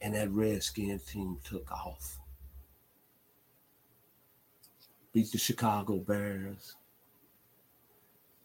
And 0.00 0.14
that 0.14 0.30
Redskin 0.30 0.98
team 1.00 1.38
took 1.44 1.70
off. 1.70 2.18
Beat 5.12 5.32
the 5.32 5.38
Chicago 5.38 5.96
Bears, 5.98 6.76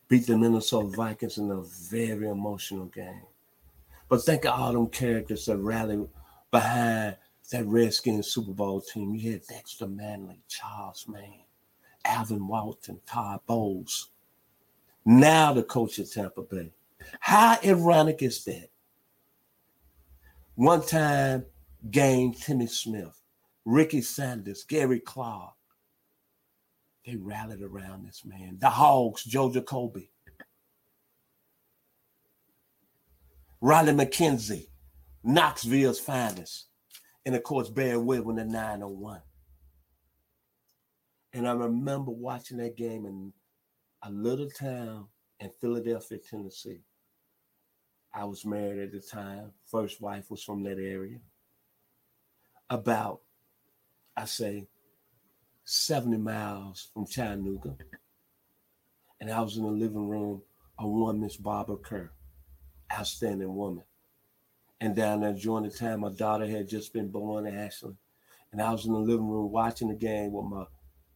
beat 0.08 0.28
the 0.28 0.38
Minnesota 0.38 0.96
Vikings 0.96 1.38
in 1.38 1.52
a 1.52 1.62
very 1.62 2.28
emotional 2.28 2.86
game. 2.86 3.24
But 4.10 4.24
think 4.24 4.46
of 4.46 4.60
all 4.60 4.74
them 4.74 4.88
characters 4.88 5.46
that 5.46 5.58
rallied 5.58 6.08
behind 6.52 7.18
that 7.52 7.66
Redskins 7.66 8.28
Super 8.28 8.52
Bowl 8.52 8.82
team. 8.82 9.16
You 9.16 9.34
had 9.34 9.48
Dexter 9.48 9.88
Manley, 9.88 10.40
Charles 10.48 11.06
Mann, 11.08 11.44
Alvin 12.06 12.48
Walton, 12.48 13.00
Todd 13.06 13.42
Bowles. 13.46 14.12
Now 15.06 15.54
the 15.54 15.64
coach 15.64 16.00
of 16.00 16.12
Tampa 16.12 16.42
Bay. 16.42 16.72
How 17.20 17.58
ironic 17.64 18.22
is 18.22 18.44
that? 18.46 18.70
One 20.56 20.86
time 20.86 21.46
game, 21.90 22.34
Timmy 22.34 22.68
Smith, 22.68 23.20
Ricky 23.66 24.02
Sanders, 24.02 24.64
Gary 24.64 25.00
Clark, 25.00 25.54
they 27.06 27.16
rallied 27.16 27.62
around 27.62 28.06
this 28.06 28.24
man. 28.26 28.58
The 28.60 28.70
Hogs, 28.70 29.24
Joe 29.24 29.52
Jacoby. 29.52 30.10
Raleigh 33.62 33.94
McKenzie, 33.94 34.68
Knoxville's 35.24 36.00
finest. 36.00 36.68
And 37.26 37.36
of 37.36 37.44
course, 37.44 37.70
Barry 37.70 37.98
Webb 37.98 38.28
in 38.28 38.36
the 38.36 38.46
901. 38.46 39.22
And 41.32 41.48
I 41.48 41.54
remember 41.54 42.12
watching 42.12 42.58
that 42.58 42.76
game 42.76 43.06
in 43.06 43.34
a 44.04 44.12
little 44.12 44.50
town 44.50 45.08
in 45.40 45.50
Philadelphia, 45.62 46.18
Tennessee. 46.18 46.82
I 48.14 48.26
was 48.26 48.46
married 48.46 48.80
at 48.80 48.92
the 48.92 49.00
time. 49.00 49.52
First 49.66 50.02
wife 50.02 50.30
was 50.30 50.44
from 50.44 50.64
that 50.64 50.78
area. 50.78 51.20
About, 52.70 53.22
I 54.16 54.26
say, 54.26 54.68
70 55.66 56.18
miles 56.18 56.90
from 56.94 57.06
Chattanooga. 57.06 57.76
And 59.22 59.32
I 59.32 59.40
was 59.42 59.58
in 59.58 59.64
the 59.64 59.70
living 59.70 60.08
room 60.08 60.42
of 60.78 60.90
one 60.90 61.22
Miss 61.22 61.38
Barbara 61.38 61.78
Kerr, 61.78 62.12
outstanding 62.92 63.56
woman. 63.56 63.84
And 64.82 64.96
down 64.96 65.22
there 65.22 65.34
during 65.34 65.64
the 65.64 65.70
time 65.70 66.02
my 66.02 66.10
daughter 66.10 66.46
had 66.46 66.68
just 66.68 66.92
been 66.92 67.10
born, 67.10 67.48
Ashley. 67.48 67.96
And 68.52 68.62
I 68.62 68.72
was 68.72 68.86
in 68.86 68.92
the 68.92 69.00
living 69.00 69.30
room 69.30 69.52
watching 69.52 69.88
the 69.88 69.96
game 69.96 70.34
with 70.34 70.46
my 70.46 70.66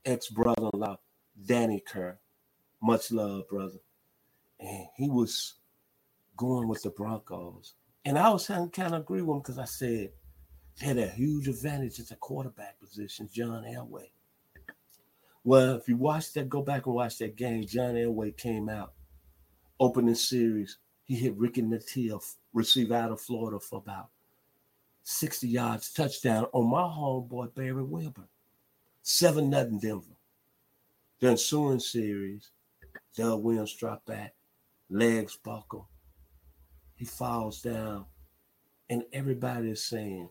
ex-brother-in-law, 0.06 0.98
Danny 1.46 1.84
Kerr. 1.86 2.18
Much 2.82 3.12
love, 3.12 3.48
brother. 3.50 3.80
And 4.60 4.88
he 4.96 5.10
was 5.10 5.56
going 6.38 6.67
with 6.67 6.82
the 6.84 6.91
Broncos. 6.91 7.74
And 8.06 8.17
I 8.17 8.30
was 8.30 8.48
kind 8.48 8.72
of 8.78 8.93
agree 8.93 9.22
with 9.22 9.36
him 9.36 9.41
because 9.41 9.60
I 9.60 9.65
said 9.65 10.12
they 10.80 10.86
had 10.86 10.98
a 10.98 11.08
huge 11.08 11.50
advantage 11.50 12.00
at 12.00 12.08
the 12.08 12.15
quarterback 12.15 12.80
position, 12.80 13.28
John 13.34 13.63
Elway. 13.63 14.12
Well, 15.48 15.76
if 15.78 15.88
you 15.88 15.96
watch 15.96 16.34
that, 16.34 16.50
go 16.50 16.62
back 16.62 16.88
and 16.88 16.96
watch 16.96 17.20
that 17.20 17.38
game. 17.38 17.66
John 17.66 17.94
Elway 17.94 18.36
came 18.36 18.68
out, 18.68 18.92
opening 19.80 20.14
series. 20.14 20.78
He 21.06 21.16
hit 21.16 21.38
Ricky 21.38 21.62
Nattiel, 21.62 22.22
receive 22.52 22.92
out 22.92 23.14
of 23.14 23.22
Florida 23.22 23.58
for 23.58 23.78
about 23.78 24.10
60 25.04 25.48
yards, 25.48 25.94
touchdown 25.94 26.48
on 26.52 26.70
my 26.70 26.82
homeboy 26.82 27.56
Barry 27.56 27.82
Wilburn. 27.82 28.28
7 29.04 29.50
nothing 29.50 29.80
Denver. 29.80 30.18
The 31.22 31.30
ensuing 31.30 31.80
series, 31.80 32.52
Doug 33.16 33.42
Williams 33.42 33.74
dropped 33.74 34.06
back, 34.06 34.34
legs 34.90 35.38
buckle. 35.42 35.88
He 36.96 37.06
falls 37.06 37.62
down, 37.62 38.04
and 38.90 39.06
everybody 39.14 39.70
is 39.72 39.86
saying, 39.86 40.28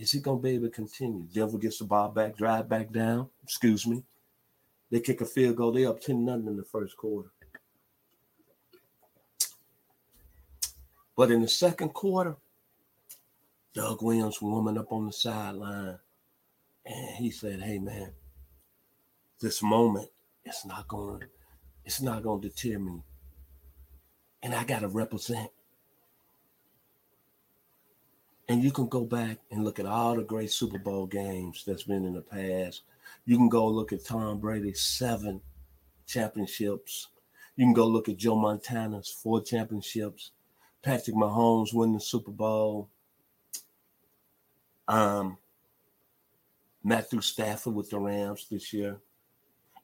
is 0.00 0.12
he 0.12 0.20
going 0.20 0.38
to 0.38 0.42
be 0.42 0.52
able 0.52 0.68
to 0.68 0.70
continue? 0.70 1.26
Denver 1.30 1.58
gets 1.58 1.78
the 1.78 1.84
ball 1.84 2.08
back, 2.08 2.34
drive 2.34 2.70
back 2.70 2.90
down. 2.90 3.28
Excuse 3.42 3.86
me. 3.86 4.02
They 4.90 4.98
kick 4.98 5.20
a 5.20 5.26
field 5.26 5.56
goal. 5.56 5.72
They 5.72 5.84
up 5.84 6.00
10 6.00 6.24
nothing 6.24 6.46
in 6.46 6.56
the 6.56 6.64
first 6.64 6.96
quarter. 6.96 7.28
But 11.14 11.30
in 11.30 11.42
the 11.42 11.48
second 11.48 11.90
quarter, 11.90 12.36
Doug 13.74 14.02
Williams 14.02 14.40
warming 14.40 14.78
up 14.78 14.90
on 14.90 15.06
the 15.06 15.12
sideline. 15.12 15.98
And 16.86 17.16
he 17.16 17.30
said, 17.30 17.60
Hey 17.60 17.78
man, 17.78 18.12
this 19.38 19.62
moment 19.62 20.08
it's 20.46 20.64
not 20.64 20.88
gonna, 20.88 21.18
it's 21.84 22.00
not 22.00 22.22
to 22.22 22.40
deter 22.40 22.78
me. 22.78 23.02
And 24.42 24.54
I 24.54 24.64
got 24.64 24.80
to 24.80 24.88
represent 24.88 25.50
and 28.50 28.64
you 28.64 28.72
can 28.72 28.88
go 28.88 29.04
back 29.04 29.38
and 29.52 29.62
look 29.62 29.78
at 29.78 29.86
all 29.86 30.16
the 30.16 30.24
great 30.24 30.50
Super 30.50 30.76
Bowl 30.76 31.06
games 31.06 31.62
that's 31.64 31.84
been 31.84 32.04
in 32.04 32.14
the 32.14 32.20
past. 32.20 32.82
You 33.24 33.36
can 33.36 33.48
go 33.48 33.64
look 33.68 33.92
at 33.92 34.04
Tom 34.04 34.40
Brady's 34.40 34.80
seven 34.80 35.40
championships. 36.08 37.06
You 37.54 37.64
can 37.64 37.72
go 37.72 37.86
look 37.86 38.08
at 38.08 38.16
Joe 38.16 38.34
Montana's 38.34 39.08
four 39.08 39.40
championships. 39.40 40.32
Patrick 40.82 41.14
Mahomes 41.14 41.72
winning 41.72 41.94
the 41.94 42.00
Super 42.00 42.32
Bowl. 42.32 42.88
Um, 44.88 45.38
Matthew 46.82 47.20
Stafford 47.20 47.76
with 47.76 47.88
the 47.90 48.00
Rams 48.00 48.48
this 48.50 48.72
year. 48.72 48.98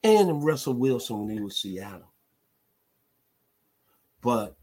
And 0.02 0.44
Russell 0.44 0.74
Wilson 0.74 1.20
when 1.20 1.36
he 1.36 1.40
was 1.40 1.56
Seattle. 1.56 2.10
But 4.20 4.56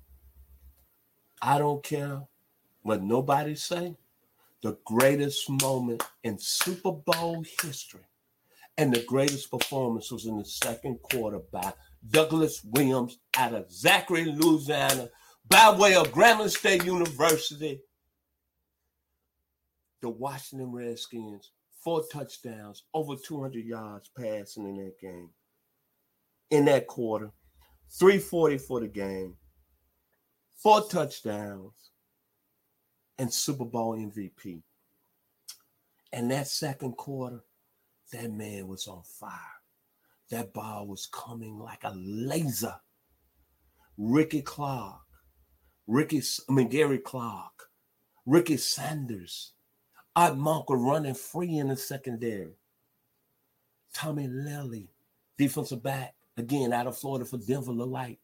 I 1.42 1.58
don't 1.58 1.82
care 1.82 2.24
what 2.84 3.02
nobody 3.02 3.56
say, 3.56 3.96
the 4.62 4.78
greatest 4.86 5.50
moment 5.50 6.04
in 6.24 6.38
Super 6.38 6.92
Bowl 6.92 7.44
history 7.62 8.06
and 8.78 8.94
the 8.94 9.04
greatest 9.04 9.52
performance 9.52 10.12
was 10.12 10.26
in 10.26 10.38
the 10.38 10.46
second 10.46 11.02
quarter 11.02 11.40
by 11.52 11.74
Douglas 12.10 12.64
Williams 12.64 13.20
out 13.38 13.54
of 13.54 13.72
Zachary, 13.72 14.26
Louisiana, 14.26 15.10
by 15.48 15.72
way 15.78 15.96
of 15.96 16.12
Grambling 16.12 16.50
State 16.50 16.84
University. 16.84 17.82
The 20.02 20.10
Washington 20.10 20.72
Redskins, 20.72 21.52
four 21.84 22.04
touchdowns, 22.12 22.84
over 22.94 23.16
200 23.16 23.64
yards 23.64 24.10
passing 24.18 24.68
in 24.68 24.78
that 24.78 25.00
game. 25.00 25.30
In 26.50 26.66
that 26.66 26.88
quarter, 26.88 27.32
340 27.92 28.58
for 28.58 28.80
the 28.80 28.88
game, 28.88 29.36
four 30.56 30.82
touchdowns, 30.88 31.74
and 33.18 33.32
Super 33.34 33.66
Bowl 33.66 33.96
MVP. 33.96 34.62
And 36.12 36.30
that 36.32 36.48
second 36.48 36.94
quarter, 36.94 37.44
that 38.12 38.32
man 38.32 38.68
was 38.68 38.88
on 38.88 39.02
fire. 39.04 39.40
That 40.30 40.54
ball 40.54 40.88
was 40.88 41.08
coming 41.08 41.60
like 41.60 41.84
a 41.84 41.94
laser. 41.96 42.76
Ricky 43.98 44.42
Clark, 44.42 45.02
Ricky, 45.88 46.22
I 46.50 46.54
mean 46.54 46.70
Gary 46.70 46.98
Clark, 46.98 47.70
Ricky 48.26 48.58
Sanders, 48.58 49.54
Art 50.16 50.38
Monk 50.38 50.70
were 50.70 50.78
running 50.78 51.14
free 51.14 51.58
in 51.58 51.68
the 51.68 51.76
secondary. 51.76 52.58
Tony 53.94 54.28
Lilly, 54.28 54.90
defensive 55.38 55.84
back, 55.84 56.16
again 56.38 56.74
out 56.74 56.88
of 56.88 56.98
Florida 56.98 57.26
for 57.26 57.38
Denver 57.38 57.74
Light. 57.74 58.20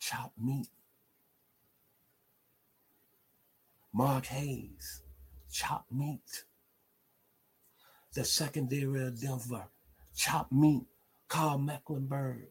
Chop 0.00 0.32
meat. 0.38 0.68
Mark 3.92 4.26
Haynes, 4.26 5.02
chop 5.50 5.86
meat. 5.90 6.44
The 8.14 8.24
secondary 8.24 9.06
of 9.06 9.20
Denver, 9.20 9.64
chop 10.14 10.50
meat. 10.52 10.84
Karl 11.28 11.58
Mecklenburg, 11.58 12.48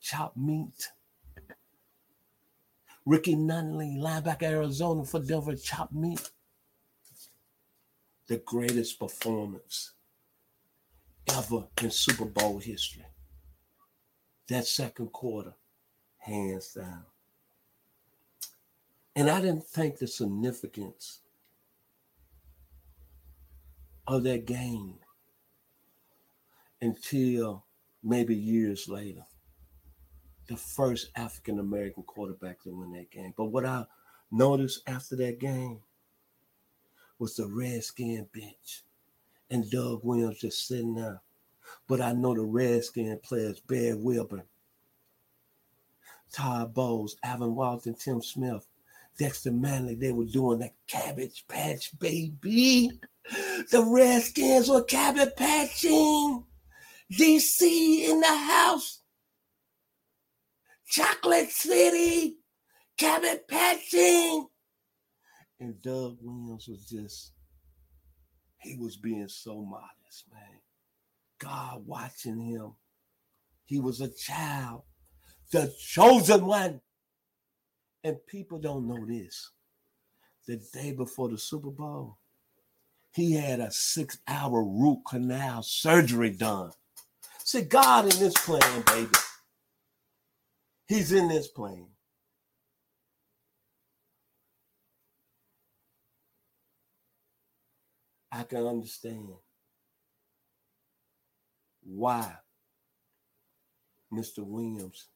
chop 0.00 0.36
meat. 0.36 0.88
Ricky 3.04 3.36
Hunley, 3.36 3.98
linebacker 3.98 4.44
Arizona 4.44 5.04
for 5.04 5.20
Denver, 5.20 5.54
chopped 5.54 5.92
meat. 5.92 6.30
The 8.26 8.38
greatest 8.38 8.98
performance 8.98 9.92
ever 11.28 11.64
in 11.82 11.90
Super 11.90 12.24
Bowl 12.24 12.58
history. 12.58 13.04
That 14.48 14.66
second 14.66 15.12
quarter, 15.12 15.54
hands 16.18 16.72
down. 16.74 17.04
And 19.16 19.30
I 19.30 19.40
didn't 19.40 19.64
think 19.64 19.96
the 19.96 20.06
significance 20.06 21.20
of 24.06 24.22
that 24.24 24.44
game 24.44 24.98
until 26.82 27.64
maybe 28.04 28.36
years 28.36 28.88
later. 28.88 29.22
The 30.48 30.56
first 30.56 31.10
African 31.16 31.58
American 31.58 32.02
quarterback 32.04 32.62
to 32.62 32.70
win 32.70 32.92
that 32.92 33.10
game. 33.10 33.32
But 33.36 33.46
what 33.46 33.64
I 33.64 33.86
noticed 34.30 34.82
after 34.86 35.16
that 35.16 35.40
game 35.40 35.80
was 37.18 37.34
the 37.34 37.46
Redskin 37.46 38.28
bench 38.34 38.84
and 39.50 39.68
Doug 39.70 40.00
Williams 40.04 40.38
just 40.38 40.68
sitting 40.68 40.94
there. 40.94 41.22
But 41.88 42.02
I 42.02 42.12
know 42.12 42.34
the 42.34 42.42
Redskin 42.42 43.18
players, 43.24 43.60
Barry 43.60 43.94
Wilburn, 43.94 44.44
Todd 46.30 46.74
Bowles, 46.74 47.16
Alvin 47.24 47.54
Walton, 47.54 47.94
Tim 47.94 48.22
Smith, 48.22 48.66
Dexter 49.18 49.52
Manley, 49.52 49.94
they 49.94 50.12
were 50.12 50.24
doing 50.24 50.58
that 50.60 50.74
cabbage 50.86 51.44
patch, 51.48 51.98
baby. 51.98 52.90
The 53.70 53.84
Redskins 53.84 54.68
were 54.68 54.84
cabbage 54.84 55.34
patching. 55.36 56.44
DC 57.12 57.62
in 58.08 58.20
the 58.20 58.36
house. 58.36 59.00
Chocolate 60.88 61.50
City, 61.50 62.38
cabbage 62.96 63.40
patching. 63.48 64.46
And 65.58 65.80
Doug 65.82 66.18
Williams 66.20 66.68
was 66.68 66.84
just, 66.86 67.32
he 68.58 68.76
was 68.76 68.96
being 68.96 69.28
so 69.28 69.62
modest, 69.62 70.26
man. 70.32 70.60
God 71.38 71.86
watching 71.86 72.38
him. 72.38 72.74
He 73.64 73.80
was 73.80 74.00
a 74.00 74.08
child, 74.08 74.82
the 75.50 75.72
chosen 75.78 76.46
one. 76.46 76.80
And 78.06 78.24
people 78.28 78.60
don't 78.60 78.86
know 78.86 79.04
this. 79.04 79.50
The 80.46 80.62
day 80.72 80.92
before 80.92 81.28
the 81.28 81.38
Super 81.38 81.70
Bowl, 81.70 82.18
he 83.10 83.32
had 83.32 83.58
a 83.58 83.72
six 83.72 84.20
hour 84.28 84.62
root 84.62 85.00
canal 85.10 85.64
surgery 85.64 86.30
done. 86.30 86.70
See, 87.42 87.62
God 87.62 88.04
in 88.04 88.20
this 88.20 88.34
plan, 88.34 88.84
baby. 88.86 89.10
He's 90.86 91.10
in 91.10 91.26
this 91.26 91.48
plan. 91.48 91.88
I 98.30 98.44
can 98.44 98.64
understand 98.64 99.30
why 101.82 102.36
Mr. 104.12 104.46
Williams 104.46 105.08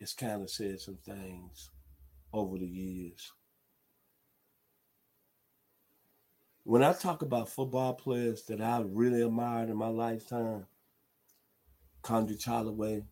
has 0.00 0.12
kind 0.12 0.42
of 0.42 0.50
said 0.50 0.78
some 0.80 0.98
things 1.02 1.70
over 2.32 2.58
the 2.58 2.66
years. 2.66 3.32
When 6.64 6.82
I 6.82 6.92
talk 6.92 7.22
about 7.22 7.48
football 7.48 7.94
players 7.94 8.42
that 8.44 8.60
I 8.60 8.82
really 8.84 9.22
admired 9.22 9.70
in 9.70 9.76
my 9.76 9.88
lifetime, 9.88 10.66
Condre 12.02 12.38
Chalamet 12.38 13.04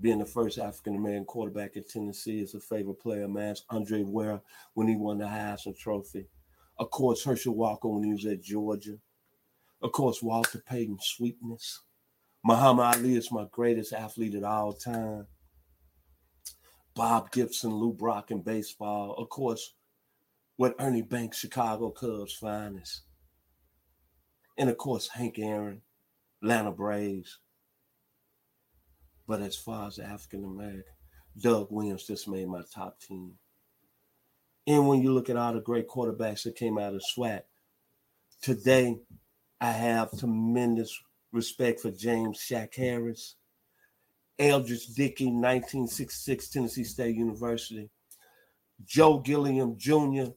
being 0.00 0.18
the 0.18 0.26
first 0.26 0.58
African 0.58 0.96
American 0.96 1.24
quarterback 1.24 1.76
in 1.76 1.84
Tennessee 1.84 2.40
is 2.40 2.54
a 2.54 2.60
favorite 2.60 3.00
player 3.00 3.22
of 3.22 3.30
mine. 3.30 3.54
Andre 3.70 4.02
Ware 4.02 4.40
when 4.74 4.88
he 4.88 4.96
won 4.96 5.18
the 5.18 5.24
Heisman 5.24 5.78
Trophy. 5.78 6.26
Of 6.78 6.90
course, 6.90 7.24
Herschel 7.24 7.54
Walker 7.54 7.88
when 7.88 8.04
he 8.04 8.12
was 8.12 8.26
at 8.26 8.42
Georgia. 8.42 8.98
Of 9.80 9.92
course, 9.92 10.22
Walter 10.22 10.62
Payton 10.68 10.98
Sweetness. 11.00 11.80
Muhammad 12.44 12.96
Ali 12.96 13.16
is 13.16 13.32
my 13.32 13.46
greatest 13.50 13.92
athlete 13.92 14.34
of 14.34 14.44
all 14.44 14.72
time. 14.72 15.26
Bob 16.96 17.30
Gibson, 17.30 17.74
Lou 17.74 17.92
Brock 17.92 18.30
in 18.30 18.40
baseball. 18.40 19.14
Of 19.18 19.28
course, 19.28 19.74
with 20.56 20.72
Ernie 20.80 21.02
Banks, 21.02 21.38
Chicago 21.38 21.90
Cubs 21.90 22.32
finest. 22.32 23.02
And 24.58 24.70
of 24.70 24.78
course, 24.78 25.08
Hank 25.08 25.38
Aaron, 25.38 25.82
Atlanta 26.42 26.72
Braves. 26.72 27.38
But 29.28 29.42
as 29.42 29.54
far 29.54 29.86
as 29.88 29.98
African 29.98 30.44
American, 30.44 30.84
Doug 31.38 31.68
Williams 31.70 32.06
just 32.06 32.26
made 32.28 32.48
my 32.48 32.62
top 32.74 32.98
team. 32.98 33.34
And 34.66 34.88
when 34.88 35.02
you 35.02 35.12
look 35.12 35.28
at 35.28 35.36
all 35.36 35.52
the 35.52 35.60
great 35.60 35.88
quarterbacks 35.88 36.44
that 36.44 36.56
came 36.56 36.78
out 36.78 36.94
of 36.94 37.02
SWAC, 37.02 37.42
today 38.40 38.96
I 39.60 39.70
have 39.70 40.18
tremendous 40.18 40.98
respect 41.30 41.80
for 41.80 41.90
James 41.90 42.38
Shack 42.38 42.74
Harris, 42.74 43.36
Eldridge 44.38 44.86
Dickey, 44.94 45.26
1966, 45.26 46.48
Tennessee 46.48 46.84
State 46.84 47.16
University, 47.16 47.90
Joe 48.84 49.18
Gilliam 49.18 49.76
Jr., 49.78 50.32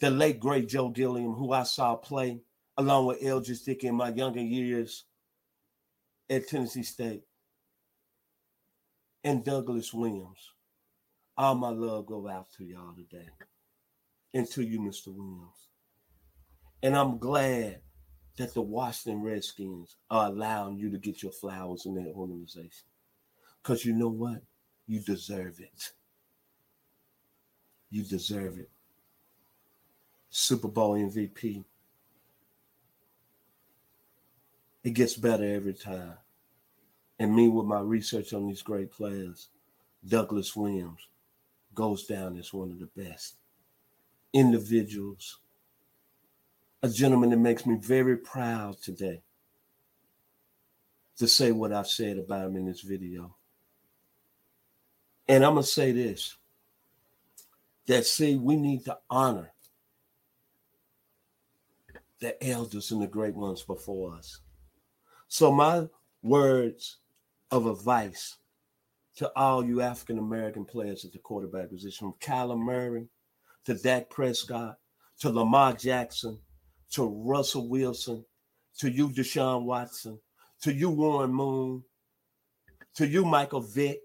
the 0.00 0.10
late 0.10 0.40
great 0.40 0.68
Joe 0.68 0.88
Gilliam, 0.88 1.32
who 1.34 1.52
I 1.52 1.62
saw 1.64 1.94
play 1.94 2.40
along 2.76 3.06
with 3.06 3.22
Eldridge 3.22 3.62
Dickey 3.62 3.88
in 3.88 3.94
my 3.94 4.08
younger 4.08 4.40
years 4.40 5.04
at 6.30 6.48
Tennessee 6.48 6.82
State, 6.82 7.22
and 9.22 9.44
Douglas 9.44 9.92
Williams. 9.92 10.50
All 11.36 11.54
my 11.54 11.68
love 11.70 12.06
go 12.06 12.28
out 12.28 12.50
to 12.56 12.64
y'all 12.64 12.94
today 12.94 13.28
and 14.34 14.48
to 14.50 14.62
you, 14.62 14.80
Mr. 14.80 15.08
Williams. 15.08 15.68
And 16.82 16.96
I'm 16.96 17.18
glad 17.18 17.80
that 18.38 18.54
the 18.54 18.62
Washington 18.62 19.22
Redskins 19.22 19.96
are 20.10 20.28
allowing 20.28 20.76
you 20.76 20.90
to 20.90 20.98
get 20.98 21.22
your 21.22 21.32
flowers 21.32 21.86
in 21.86 21.94
their 21.94 22.12
organization. 22.12 22.88
Because 23.62 23.84
you 23.84 23.92
know 23.92 24.08
what? 24.08 24.42
You 24.86 25.00
deserve 25.00 25.60
it. 25.60 25.92
You 27.90 28.02
deserve 28.02 28.58
it. 28.58 28.70
Super 30.30 30.68
Bowl 30.68 30.94
MVP. 30.94 31.64
It 34.82 34.90
gets 34.90 35.14
better 35.14 35.44
every 35.44 35.74
time. 35.74 36.14
And 37.18 37.36
me, 37.36 37.48
with 37.48 37.66
my 37.66 37.80
research 37.80 38.32
on 38.32 38.48
these 38.48 38.62
great 38.62 38.90
players, 38.90 39.48
Douglas 40.08 40.56
Williams 40.56 41.06
goes 41.74 42.04
down 42.06 42.36
as 42.38 42.52
one 42.52 42.70
of 42.70 42.80
the 42.80 43.02
best 43.02 43.36
individuals. 44.32 45.38
A 46.82 46.88
gentleman 46.88 47.30
that 47.30 47.36
makes 47.36 47.64
me 47.64 47.76
very 47.76 48.16
proud 48.16 48.80
today 48.82 49.22
to 51.18 51.28
say 51.28 51.52
what 51.52 51.72
I've 51.72 51.86
said 51.86 52.18
about 52.18 52.46
him 52.46 52.56
in 52.56 52.66
this 52.66 52.80
video. 52.80 53.36
And 55.28 55.44
I'm 55.44 55.54
going 55.54 55.64
to 55.64 55.68
say 55.68 55.92
this 55.92 56.36
that, 57.86 58.06
see, 58.06 58.36
we 58.36 58.56
need 58.56 58.84
to 58.84 58.98
honor 59.10 59.52
the 62.20 62.42
elders 62.46 62.92
and 62.92 63.02
the 63.02 63.06
great 63.06 63.34
ones 63.34 63.62
before 63.62 64.14
us. 64.14 64.40
So, 65.28 65.50
my 65.50 65.88
words 66.22 66.98
of 67.50 67.66
advice 67.66 68.38
to 69.16 69.30
all 69.36 69.64
you 69.64 69.80
African 69.80 70.18
American 70.18 70.64
players 70.64 71.04
at 71.04 71.12
the 71.12 71.18
quarterback 71.18 71.70
position, 71.70 72.12
from 72.12 72.18
Kyler 72.20 72.58
Murray 72.58 73.08
to 73.64 73.74
Dak 73.74 74.08
Prescott 74.10 74.78
to 75.20 75.30
Lamar 75.30 75.72
Jackson 75.72 76.38
to 76.92 77.04
Russell 77.04 77.68
Wilson 77.68 78.24
to 78.78 78.90
you, 78.90 79.08
Deshaun 79.08 79.64
Watson, 79.64 80.18
to 80.62 80.72
you, 80.72 80.90
Warren 80.90 81.32
Moon, 81.32 81.82
to 82.94 83.06
you, 83.06 83.24
Michael 83.24 83.60
Vick, 83.60 84.00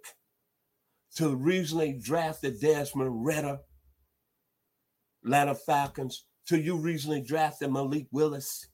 to 1.18 1.30
the 1.30 1.36
recently 1.36 1.94
drafted 1.94 2.62
Desmond 2.62 3.26
Ridder, 3.26 3.58
Atlanta 5.26 5.56
Falcons, 5.56 6.26
to 6.48 6.62
you, 6.62 6.78
recently 6.78 7.22
drafted 7.22 7.72
Malik 7.72 8.06
Willis, 8.12 8.68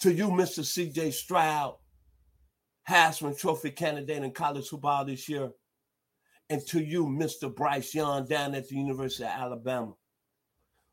to 0.00 0.10
you, 0.10 0.28
Mr. 0.28 0.60
CJ 0.60 1.12
Stroud, 1.12 1.76
Heisman 2.88 3.38
Trophy 3.38 3.72
candidate 3.72 4.22
in 4.22 4.32
college 4.32 4.68
football 4.68 5.04
this 5.04 5.28
year. 5.28 5.50
And 6.48 6.66
to 6.68 6.80
you, 6.82 7.06
Mr. 7.06 7.54
Bryce 7.54 7.94
Young, 7.94 8.26
down 8.26 8.54
at 8.54 8.66
the 8.68 8.76
University 8.76 9.24
of 9.24 9.30
Alabama. 9.30 9.92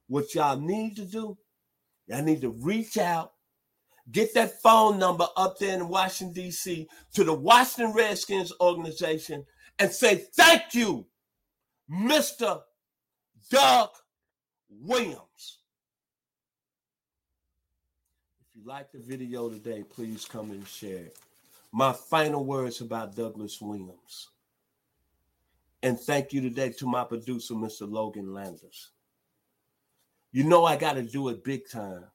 What 0.07 0.35
y'all 0.35 0.59
need 0.59 0.97
to 0.97 1.05
do, 1.05 1.37
y'all 2.07 2.23
need 2.23 2.41
to 2.41 2.49
reach 2.49 2.97
out, 2.97 3.31
get 4.11 4.33
that 4.33 4.61
phone 4.61 4.99
number 4.99 5.27
up 5.37 5.59
there 5.59 5.75
in 5.75 5.87
Washington, 5.87 6.33
D.C., 6.33 6.89
to 7.13 7.23
the 7.23 7.33
Washington 7.33 7.93
Redskins 7.93 8.51
organization 8.59 9.45
and 9.81 9.91
say, 9.91 10.15
Thank 10.15 10.75
you, 10.75 11.05
Mr. 11.91 12.61
Doug 13.49 13.89
Williams. 14.69 15.57
If 18.41 18.55
you 18.55 18.61
like 18.63 18.91
the 18.91 18.99
video 18.99 19.49
today, 19.49 19.83
please 19.83 20.25
come 20.25 20.51
and 20.51 20.67
share. 20.67 21.07
My 21.71 21.93
final 21.93 22.45
words 22.45 22.81
about 22.81 23.15
Douglas 23.15 23.59
Williams 23.61 24.27
And 25.81 25.97
thank 25.97 26.33
you 26.33 26.41
today 26.41 26.69
to 26.73 26.85
my 26.85 27.05
producer, 27.05 27.53
Mr. 27.55 27.89
Logan 27.89 28.33
Landers. 28.33 28.89
You 30.31 30.43
know 30.43 30.65
I 30.65 30.75
got 30.75 30.93
to 30.93 31.01
do 31.01 31.29
it 31.29 31.43
big 31.43 31.67
time. 31.69 32.05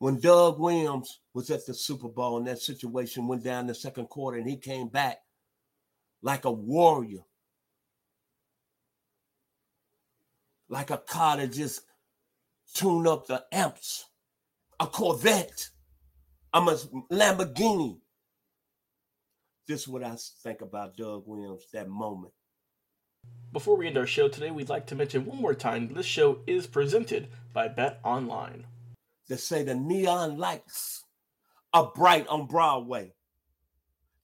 When 0.00 0.20
Doug 0.20 0.58
Williams 0.58 1.20
was 1.34 1.50
at 1.50 1.66
the 1.66 1.74
Super 1.74 2.08
Bowl 2.08 2.38
and 2.38 2.46
that 2.46 2.60
situation 2.60 3.28
went 3.28 3.44
down 3.44 3.66
the 3.66 3.74
second 3.74 4.06
quarter 4.06 4.38
and 4.38 4.48
he 4.48 4.56
came 4.56 4.88
back 4.88 5.18
like 6.22 6.44
a 6.44 6.50
warrior, 6.50 7.24
like 10.68 10.90
a 10.90 10.98
car 10.98 11.36
that 11.36 11.52
just 11.52 11.82
tune 12.74 13.06
up 13.06 13.26
the 13.26 13.44
amps, 13.52 14.06
a 14.80 14.86
Corvette, 14.86 15.70
I'm 16.52 16.68
a 16.68 16.74
Lamborghini. 17.12 17.98
This 19.66 19.82
is 19.82 19.88
what 19.88 20.02
I 20.02 20.16
think 20.42 20.62
about 20.62 20.96
Doug 20.96 21.24
Williams, 21.26 21.64
that 21.72 21.88
moment. 21.88 22.32
Before 23.52 23.76
we 23.76 23.86
end 23.86 23.98
our 23.98 24.06
show 24.06 24.28
today, 24.28 24.50
we'd 24.50 24.68
like 24.68 24.86
to 24.86 24.94
mention 24.94 25.26
one 25.26 25.40
more 25.40 25.54
time 25.54 25.92
this 25.92 26.06
show 26.06 26.40
is 26.46 26.66
presented 26.66 27.28
by 27.52 27.68
Bet 27.68 28.00
Online. 28.04 28.66
They 29.28 29.36
say 29.36 29.62
the 29.62 29.74
neon 29.74 30.38
lights 30.38 31.04
are 31.74 31.92
bright 31.94 32.26
on 32.28 32.46
Broadway. 32.46 33.12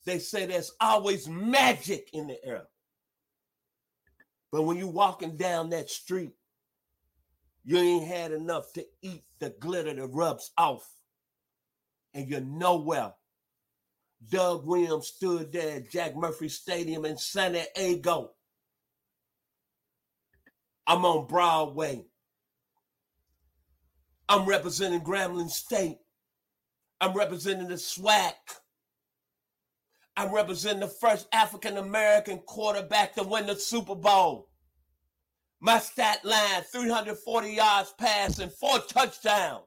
They 0.05 0.19
say 0.19 0.47
there's 0.47 0.73
always 0.81 1.29
magic 1.29 2.11
in 2.13 2.27
the 2.27 2.45
air. 2.45 2.65
But 4.53 4.63
when 4.63 4.77
you're 4.77 4.89
walking 4.89 5.37
down 5.37 5.71
that 5.71 5.91
street, 5.91 6.33
you 7.65 7.79
ain't 7.79 8.07
had 8.07 8.33
enough 8.33 8.73
to 8.75 8.85
eat 9.03 9.25
the 9.41 9.51
glitter 9.51 9.95
that 9.95 10.07
rubs 10.09 10.51
off. 10.57 10.89
And 12.13 12.31
you 12.31 12.41
know 12.41 12.77
well. 12.77 13.17
Doug 14.31 14.67
Williams 14.67 15.09
stood 15.09 15.53
there 15.53 15.77
at 15.77 15.91
Jack 15.91 16.17
Murphy 16.17 16.49
Stadium 16.49 17.05
in 17.05 17.19
San 17.19 17.53
Diego. 17.53 18.31
I'm 20.87 21.05
on 21.05 21.27
Broadway. 21.27 22.05
I'm 24.29 24.47
representing 24.47 25.01
Grambling 25.01 25.51
State. 25.51 25.99
I'm 27.01 27.15
representing 27.15 27.69
the 27.69 27.75
SWAC. 27.75 28.33
I'm 30.17 30.33
representing 30.33 30.81
the 30.81 30.89
first 30.89 31.27
African 31.33 31.77
American 31.77 32.39
quarterback 32.39 33.15
to 33.15 33.25
win 33.25 33.47
the 33.47 33.57
Super 33.57 33.97
Bowl. 33.97 34.49
My 35.61 35.79
stat 35.79 36.25
line 36.25 36.63
340 36.71 37.53
yards 37.53 37.95
passing, 37.99 38.51
four 38.51 38.79
touchdowns. 38.81 39.65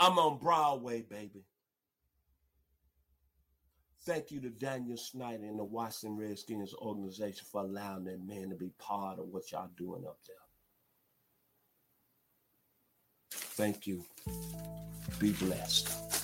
I'm 0.00 0.18
on 0.18 0.38
Broadway, 0.38 1.02
baby. 1.02 1.44
Thank 4.04 4.30
you 4.30 4.40
to 4.40 4.50
Daniel 4.50 4.96
Snyder 4.96 5.44
and 5.44 5.58
the 5.58 5.64
Washington 5.64 6.18
Redskins 6.18 6.74
organization 6.74 7.46
for 7.50 7.62
allowing 7.62 8.04
that 8.04 8.26
man 8.26 8.50
to 8.50 8.56
be 8.56 8.70
part 8.78 9.18
of 9.18 9.28
what 9.28 9.50
y'all 9.52 9.70
doing 9.76 10.04
up 10.06 10.18
there. 10.26 10.36
Thank 13.30 13.86
you. 13.86 14.04
Be 15.18 15.32
blessed. 15.32 16.23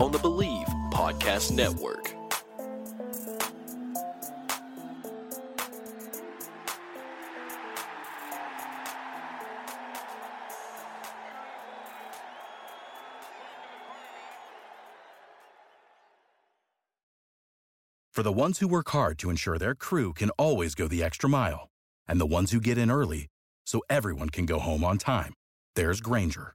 on 0.00 0.10
the 0.10 0.18
Believe 0.18 0.66
Podcast 0.92 1.50
Network. 1.50 2.14
For 18.12 18.22
the 18.22 18.30
ones 18.30 18.60
who 18.60 18.68
work 18.68 18.90
hard 18.90 19.18
to 19.18 19.30
ensure 19.30 19.58
their 19.58 19.74
crew 19.74 20.12
can 20.12 20.30
always 20.30 20.76
go 20.76 20.86
the 20.86 21.02
extra 21.02 21.28
mile, 21.28 21.68
and 22.06 22.20
the 22.20 22.26
ones 22.26 22.52
who 22.52 22.60
get 22.60 22.78
in 22.78 22.88
early 22.88 23.26
so 23.66 23.82
everyone 23.90 24.30
can 24.30 24.46
go 24.46 24.60
home 24.60 24.84
on 24.84 24.98
time, 24.98 25.34
there's 25.74 26.00
Grainger, 26.00 26.54